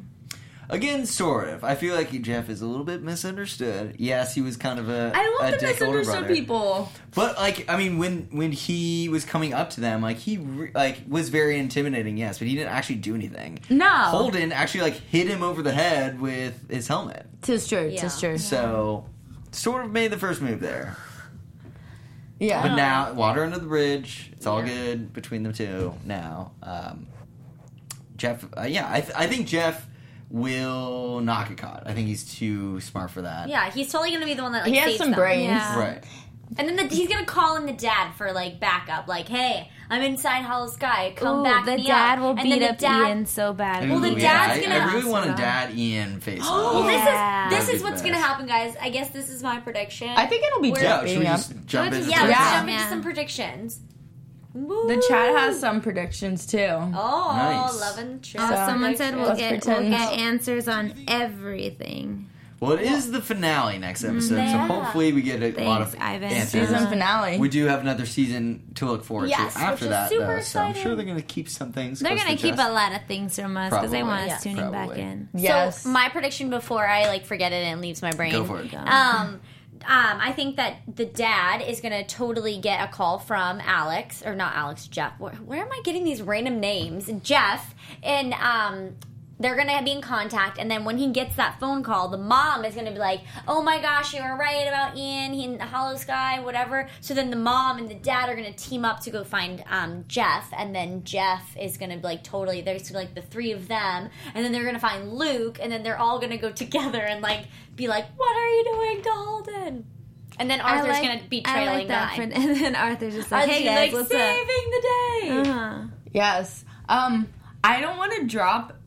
[0.70, 1.64] Again, sort of.
[1.64, 3.96] I feel like Jeff is a little bit misunderstood.
[4.00, 5.12] Yes, he was kind of a.
[5.14, 6.92] I love the dick misunderstood people.
[7.14, 10.72] But like, I mean, when when he was coming up to them, like he re-
[10.74, 12.18] like was very intimidating.
[12.18, 13.60] Yes, but he didn't actually do anything.
[13.70, 13.86] No.
[13.88, 17.26] Holden actually like hit him over the head with his helmet.
[17.42, 18.02] Tis true, Yeah.
[18.02, 18.38] tis true.
[18.38, 19.06] So,
[19.52, 20.96] sort of made the first move there.
[22.40, 24.30] Yeah, But now, water under the bridge.
[24.34, 24.74] It's all Yeah.
[24.74, 26.52] good between the two now.
[26.62, 27.08] Um,
[28.18, 29.86] Jeff, uh, yeah, I, th- I think Jeff
[30.30, 31.84] will not get caught.
[31.86, 33.50] I think he's too smart for that.
[33.50, 35.20] Yeah, he's totally gonna be the one that like he has saves some them.
[35.20, 35.44] brains.
[35.48, 35.80] Yeah.
[35.80, 36.04] Right.
[36.56, 39.08] And then the, he's gonna call in the dad for like backup.
[39.08, 41.14] Like, hey, I'm inside Hollow Sky.
[41.16, 42.24] Come Ooh, back the me dad up.
[42.24, 43.90] will and beat the up dad, Ian so bad.
[43.90, 46.78] Well, the Ooh, dad's yeah, gonna- I, I really want a dad Ian face Well,
[46.78, 46.86] off.
[46.86, 47.48] this Yeah.
[47.60, 48.06] is this is what's best.
[48.06, 48.76] gonna happen, guys.
[48.80, 50.10] I guess this is my prediction.
[50.10, 52.40] I think it'll be We're- Yeah, Jeff should we just jump Let's into yeah, let's
[52.40, 52.52] Yeah.
[52.58, 52.90] jump into Yeah.
[52.90, 53.80] some predictions.
[54.54, 56.60] The chat has some predictions too.
[56.70, 57.80] Oh, Nice.
[57.80, 58.40] love and true.
[58.42, 62.30] Oh, So- someone said we'll Let's get, we'll get answers on everything.
[62.60, 64.68] Well, it is the finale next episode, Yeah.
[64.68, 66.30] so hopefully we get a lot Thanks, of Ivan.
[66.32, 66.70] answers.
[66.70, 67.38] Season finale.
[67.38, 70.36] We do have another season to look forward Yes, to after which is that, super
[70.38, 70.42] though.
[70.42, 72.00] So I'm sure they're going to keep some things.
[72.00, 72.70] They're gonna keep chest.
[72.70, 74.36] a lot of things from us because they want Yeah.
[74.36, 75.28] us tuning back in.
[75.34, 75.82] yes.
[75.82, 78.32] So my prediction before I like forget it and it leaves my brain.
[78.32, 78.74] Go for it.
[78.74, 79.42] Um,
[79.86, 84.36] um, I think that the dad is gonna totally get a call from Alex or
[84.36, 85.20] not Alex, Jeff.
[85.20, 87.10] Where, where am I getting these random names?
[87.22, 88.96] Jeff and um.
[89.40, 92.64] They're gonna be in contact, and then when he gets that phone call, the mom
[92.66, 95.34] is gonna be like, "Oh my gosh, you were right about Ian.
[95.34, 98.54] He in the Hollow Sky, whatever." So then the mom and the dad are gonna
[98.54, 102.62] team up to go find um, Jeff, and then Jeff is gonna be like totally.
[102.62, 106.00] There's like the three of them, and then they're gonna find Luke, and then they're
[106.00, 109.86] all gonna go together and like be like, "What are you doing to Holden?"
[110.40, 112.16] And then Arthur's like- gonna be I trailing like that.
[112.18, 112.34] behind.
[112.34, 115.50] for- and then Arthur's just like, Arthur's "Hey guys, like, what's up?" saving the day.
[115.52, 115.82] Uh-huh.
[116.14, 116.66] Yes.
[116.88, 117.28] Um,
[117.64, 118.78] I don't want to drop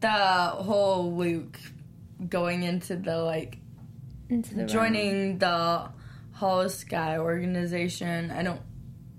[0.00, 1.58] the whole Luke
[2.28, 3.58] going into the like
[4.28, 4.68] Into the realm.
[4.68, 5.90] joining the
[6.32, 8.30] Hollow Sky organization.
[8.30, 8.60] I don't.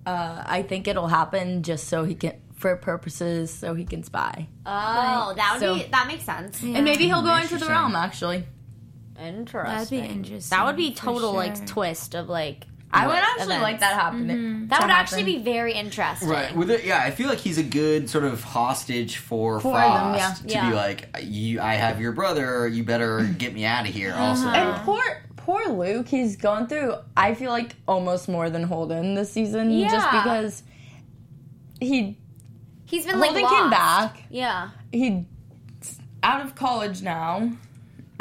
[0.05, 4.47] Uh, I think it'll happen just so he can, for purposes, so he can spy,
[4.65, 6.61] Oh, that would So- be that makes sense.
[6.63, 7.95] and maybe he'll go into the realm.
[7.95, 8.45] Actually,
[9.19, 9.75] Interesting.
[9.75, 10.49] That'd be interesting.
[10.57, 12.65] That would be for total like twist of like.
[12.93, 13.61] I would actually events.
[13.63, 14.67] like that happening.
[14.67, 14.91] That to would happen.
[14.91, 16.27] actually be very interesting.
[16.29, 16.55] Right.
[16.55, 20.13] With it, yeah, I feel like he's a good sort of hostage for, For them,
[20.13, 20.63] Frost yeah.
[20.63, 22.67] to be like, you, I have your brother.
[22.67, 24.11] You better get me out of here.
[24.11, 24.23] Uh-huh.
[24.23, 25.01] Also, And poor
[25.37, 26.95] poor Luke, he's gone through.
[27.17, 30.63] I feel like almost more than Holden this season, just because
[31.79, 32.17] he
[32.85, 33.55] He's been like Holden lost.
[33.61, 34.23] came back.
[34.29, 34.69] Yeah.
[34.91, 35.23] He's
[36.23, 37.51] out of college now.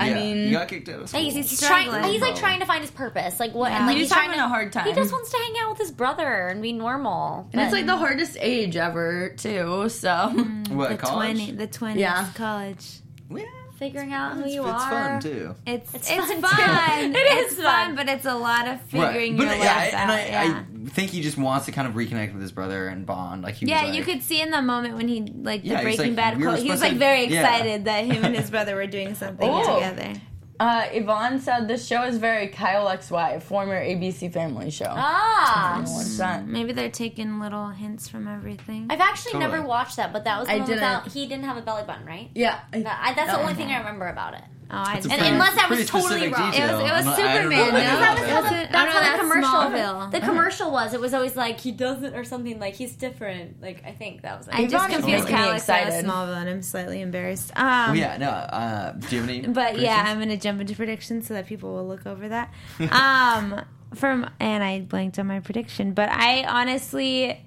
[0.00, 1.20] I Yeah, mean, you got kicked out of school.
[1.20, 1.90] He's, he's struggling.
[2.00, 2.12] trying.
[2.12, 3.38] He's like trying to find his purpose.
[3.38, 3.70] Like what?
[3.70, 3.78] Yeah.
[3.78, 4.86] And like He's trying having to, a hard time.
[4.86, 7.48] He just wants to hang out with his brother and be normal.
[7.52, 9.88] and it's like the hardest age ever too.
[9.90, 10.28] So
[10.70, 11.36] what the college?
[11.36, 12.28] twenty, the twenties, Yeah.
[12.34, 13.00] college.
[13.30, 13.44] Yeah,
[13.80, 15.16] figuring out who it's, you it's are.
[15.16, 15.54] It's fun too.
[15.66, 17.12] It's It's it's, fun, fun.
[17.12, 17.18] too.
[17.18, 17.94] It it's fun, fun.
[17.96, 19.12] but it's a lot of figuring Right.
[19.14, 20.16] figuring But your yeah, life and out.
[20.16, 20.62] I, yeah.
[20.86, 23.42] I think he just wants to kind of reconnect with his brother and bond.
[23.42, 25.68] Like he was yeah, like, you could see in the moment when he like the
[25.68, 26.58] Yeah, Breaking like, Bad we quote.
[26.60, 27.40] He was like to- very yeah.
[27.42, 29.74] excited that him and his brother were doing something Oh.
[29.74, 30.12] together.
[30.60, 34.84] Uh, Yvonne said the show is very Kyle XY, former ABC Family show.
[34.88, 35.78] Ah.
[35.80, 36.46] What's that?
[36.46, 38.86] Maybe they're taking little hints from everything.
[38.90, 39.50] I've actually Totally.
[39.52, 40.76] never watched that, but that was the I one didn't.
[40.80, 41.08] without.
[41.08, 42.30] He didn't have a belly button, right?
[42.34, 43.62] Yeah, That- I, that's the only okay.
[43.62, 44.44] thing I remember about it.
[44.70, 45.12] Oh, I It's a didn't.
[45.12, 46.50] And pretty- unless I was totally wrong.
[46.50, 46.68] detail.
[46.78, 47.72] It was- it was not- Superman, know no?
[47.72, 49.50] that was how the, that's how the that's commercial.
[49.50, 50.10] Smallville.
[50.12, 50.94] The commercial was.
[50.94, 53.60] It was always like he doesn't or something like he's different.
[53.62, 54.54] Like I think that was it.
[54.54, 56.04] I just Yvonne confused making me Kyle with excited.
[56.04, 57.52] Smallville, and I'm slightly embarrassed.
[57.56, 58.28] Um, Well, yeah, no.
[58.28, 59.40] Uh, do you have any?
[59.52, 60.04] But yeah.
[60.06, 62.52] I'm gonna jump into predictions so that people will look over that.
[62.90, 63.60] um,
[63.94, 67.44] from and I blanked on my prediction, but I honestly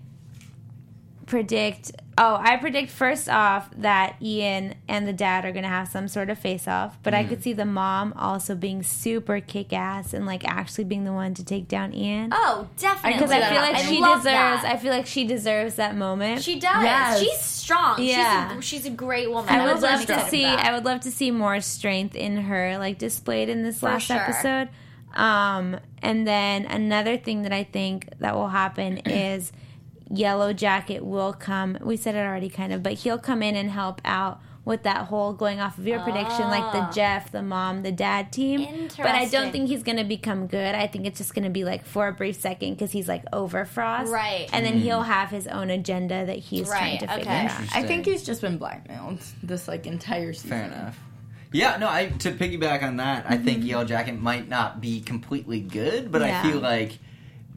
[1.33, 1.91] predict.
[2.15, 6.29] Oh, I predict first off that Ian and the dad are gonna have some sort
[6.29, 10.27] of face off, but I could see the mom also being super kick ass and
[10.27, 12.29] like actually being the one to take down Ian.
[12.31, 13.13] Oh, definitely.
[13.13, 14.23] Because I feel like I she deserves.
[14.25, 14.63] that.
[14.65, 16.43] I feel like she deserves that moment.
[16.43, 16.83] She does.
[16.83, 17.19] Yes.
[17.19, 17.99] She's strong.
[17.99, 18.49] Yeah.
[18.49, 19.49] She's a, she's a great woman.
[19.51, 20.45] I I'm would so love to see.
[20.45, 24.03] I would love to see more strength in her, like displayed in this For last
[24.03, 24.17] sure.
[24.17, 24.69] episode.
[25.15, 29.51] Um, and then another thing that I think that will happen is
[30.13, 31.77] Yellow Jacket will come.
[31.81, 35.07] We said it already, kind of, but he'll come in and help out with that
[35.07, 36.91] whole going off of your prediction, like the Ah.
[36.93, 38.87] Jeff, the mom, the dad team.
[38.95, 40.73] But I don't think he's going to become good.
[40.73, 43.23] I think it's just going to be like for a brief second because he's like
[43.33, 44.47] over Frost, Right.
[44.53, 47.61] And then he'll have his own agenda that he's trying Right, to figure out.
[47.75, 50.49] I think he's just been blackmailed this like entire season.
[50.51, 50.97] Fair enough.
[51.51, 53.43] Yeah, no, I to piggyback on that, I Mm-hmm.
[53.45, 56.39] think Yellow Jacket might not be completely good, but Yeah.
[56.39, 56.99] I feel like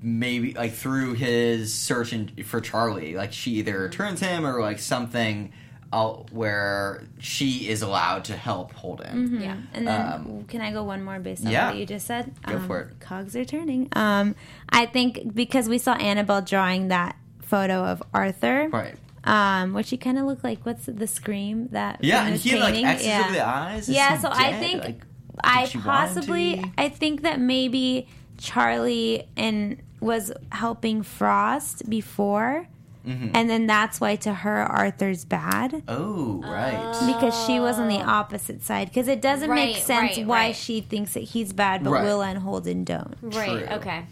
[0.03, 4.79] maybe like through his search in, for Charlie, like she either turns him or like
[4.79, 5.53] something
[5.93, 9.41] out where she is allowed to help hold him.
[9.41, 9.57] Yeah.
[9.73, 11.69] And then, Um, can I go one more based on yeah.
[11.69, 12.33] what you just said?
[12.45, 13.01] Go Um, for it.
[13.01, 13.89] Cogs are turning.
[13.93, 14.35] Um,
[14.69, 18.97] I think because we saw Annabelle drawing that photo of Arthur, Right.
[19.23, 20.59] um, which he kind of looked like.
[20.67, 22.03] What's the scream that?
[22.03, 22.87] Yeah, and he had like painting?
[22.87, 23.21] X's Yeah.
[23.25, 23.89] over the eyes.
[23.89, 25.03] Is Yeah, he so I think Like,
[25.45, 26.73] I did she want him to possibly?
[26.77, 32.67] I think that maybe Charlie and was helping Frost before,
[33.07, 33.37] Mm-hmm.
[33.37, 36.93] and then that's why to her Arthur's bad Oh, right.
[37.07, 38.89] because she was on the opposite side.
[38.89, 40.57] Because it doesn't make sense right, why right.
[40.57, 42.03] she thinks that he's bad, but Right.
[42.03, 43.15] Willa and Holden don't.
[43.23, 43.65] Right.
[43.65, 43.77] True.
[43.77, 44.03] Okay.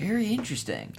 [0.00, 0.94] Very interesting.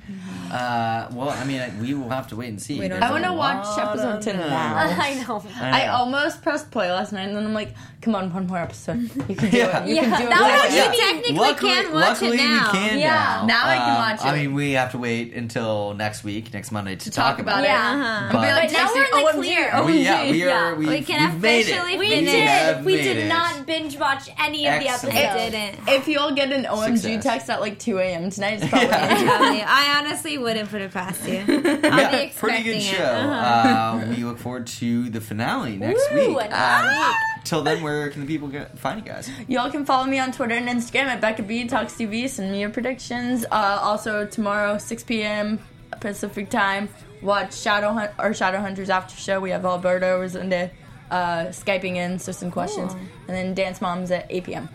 [0.52, 2.80] Uh, well, I mean, like, we will have to wait and see.
[2.80, 4.76] We don't There's I want a to watch lot episode of 10 now.
[4.78, 5.43] I know.
[5.60, 5.93] I know.
[5.93, 9.10] almost pressed play last night, and then I'm like, "Come on, one more episode.
[9.30, 9.84] You can do Yeah.
[9.84, 9.89] it.
[9.89, 11.12] You Yeah, can do it." that later." was- You Yeah.
[11.14, 12.72] technically luckily, can watch luckily it now.
[12.72, 13.10] we can Yeah.
[13.10, 13.45] now.
[13.45, 14.38] Now I can Um, watch I it.
[14.41, 17.68] mean, we have to wait until next week, next Monday, to, talk about it.
[17.68, 17.78] Yeah.
[17.91, 18.30] Uh-huh.
[18.34, 20.47] But- But now we're in the "OMG, clear." OMG." We, yeah, we are.
[20.47, 20.74] Yeah.
[20.74, 21.72] We, We can we've made it.
[21.72, 22.32] officially We finish.
[22.32, 22.86] did.
[22.86, 23.28] We made did it.
[23.28, 25.16] not binge watch any of the Excellent.
[25.18, 25.41] episodes.
[25.41, 25.80] I didn't.
[25.88, 27.24] If you'll get an OMG Success.
[27.24, 28.30] text at like 2 a.m.
[28.30, 28.68] tonight, it's.
[28.70, 28.91] Probably.
[29.68, 31.39] I honestly wouldn't put it past you.
[31.39, 32.82] I'll be Yeah, expecting pretty good it.
[32.82, 33.04] show.
[33.04, 33.98] Uh-huh.
[34.04, 36.38] Uh, we look forward to the finale next Woo, week.
[36.38, 37.12] next Uh,
[37.44, 39.30] till then, where can the people get, find you guys?
[39.48, 42.28] Y'all can follow me on Twitter and Instagram at Becca B Talks TV.
[42.30, 43.46] Send me your predictions.
[43.52, 45.60] Uh, also tomorrow, 6 p.m.
[46.00, 46.89] Pacific time.
[47.22, 49.39] Watch Shadow Hunt or Shadow Hunters after show.
[49.39, 50.72] We have Alberto Rosende
[51.12, 53.02] uh, skyping in, so some questions, Cool.
[53.28, 54.70] and then Dance Moms at 8 p.m.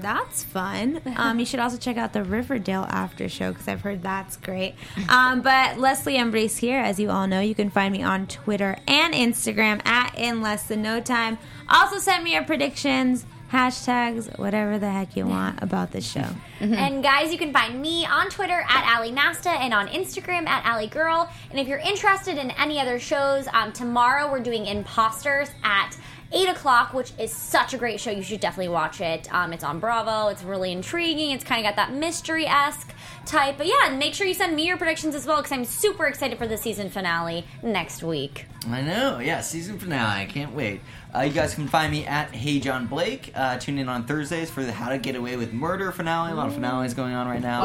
[0.00, 1.00] That's fun.
[1.22, 4.74] Um, you should also check out the Riverdale after show because I've heard that's great.
[5.08, 8.76] Um, but Leslie Embrace here, as you all know, you can find me on Twitter
[8.88, 11.38] and Instagram at in less than no time.
[11.68, 16.26] Also, send me your predictions, hashtags, whatever the heck you want about this show.
[16.60, 20.64] And guys, you can find me on Twitter at Ali Nasta and on Instagram at
[20.64, 21.28] Ali Girl.
[21.50, 25.96] And if you're interested in any other shows, um, tomorrow we're doing Imposters at
[26.32, 28.10] 8 o'clock, which is such a great show.
[28.10, 29.32] You should definitely watch it.
[29.32, 30.28] Um, it's on Bravo.
[30.28, 31.30] It's really intriguing.
[31.30, 32.92] It's kind of got that mystery esque
[33.26, 33.58] type.
[33.58, 36.06] But yeah, and make sure you send me your predictions as well because I'm super
[36.06, 38.46] excited for the season finale next week.
[38.68, 40.22] I know, yeah, season finale.
[40.22, 40.80] I can't wait.
[41.14, 43.32] Uh, you guys can find me at Hey John Blake.
[43.34, 46.32] Uh, tune in on Thursdays for the How to Get Away with Murder finale.
[46.32, 47.62] A lot of finales going on right now.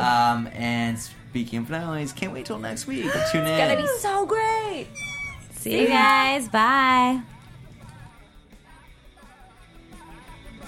[0.00, 3.04] Um, and speaking of finales, can't wait till next week.
[3.30, 3.48] Tune in.
[3.48, 4.86] It's gonna be so great.
[5.52, 6.48] See you guys.
[6.48, 7.20] Bye.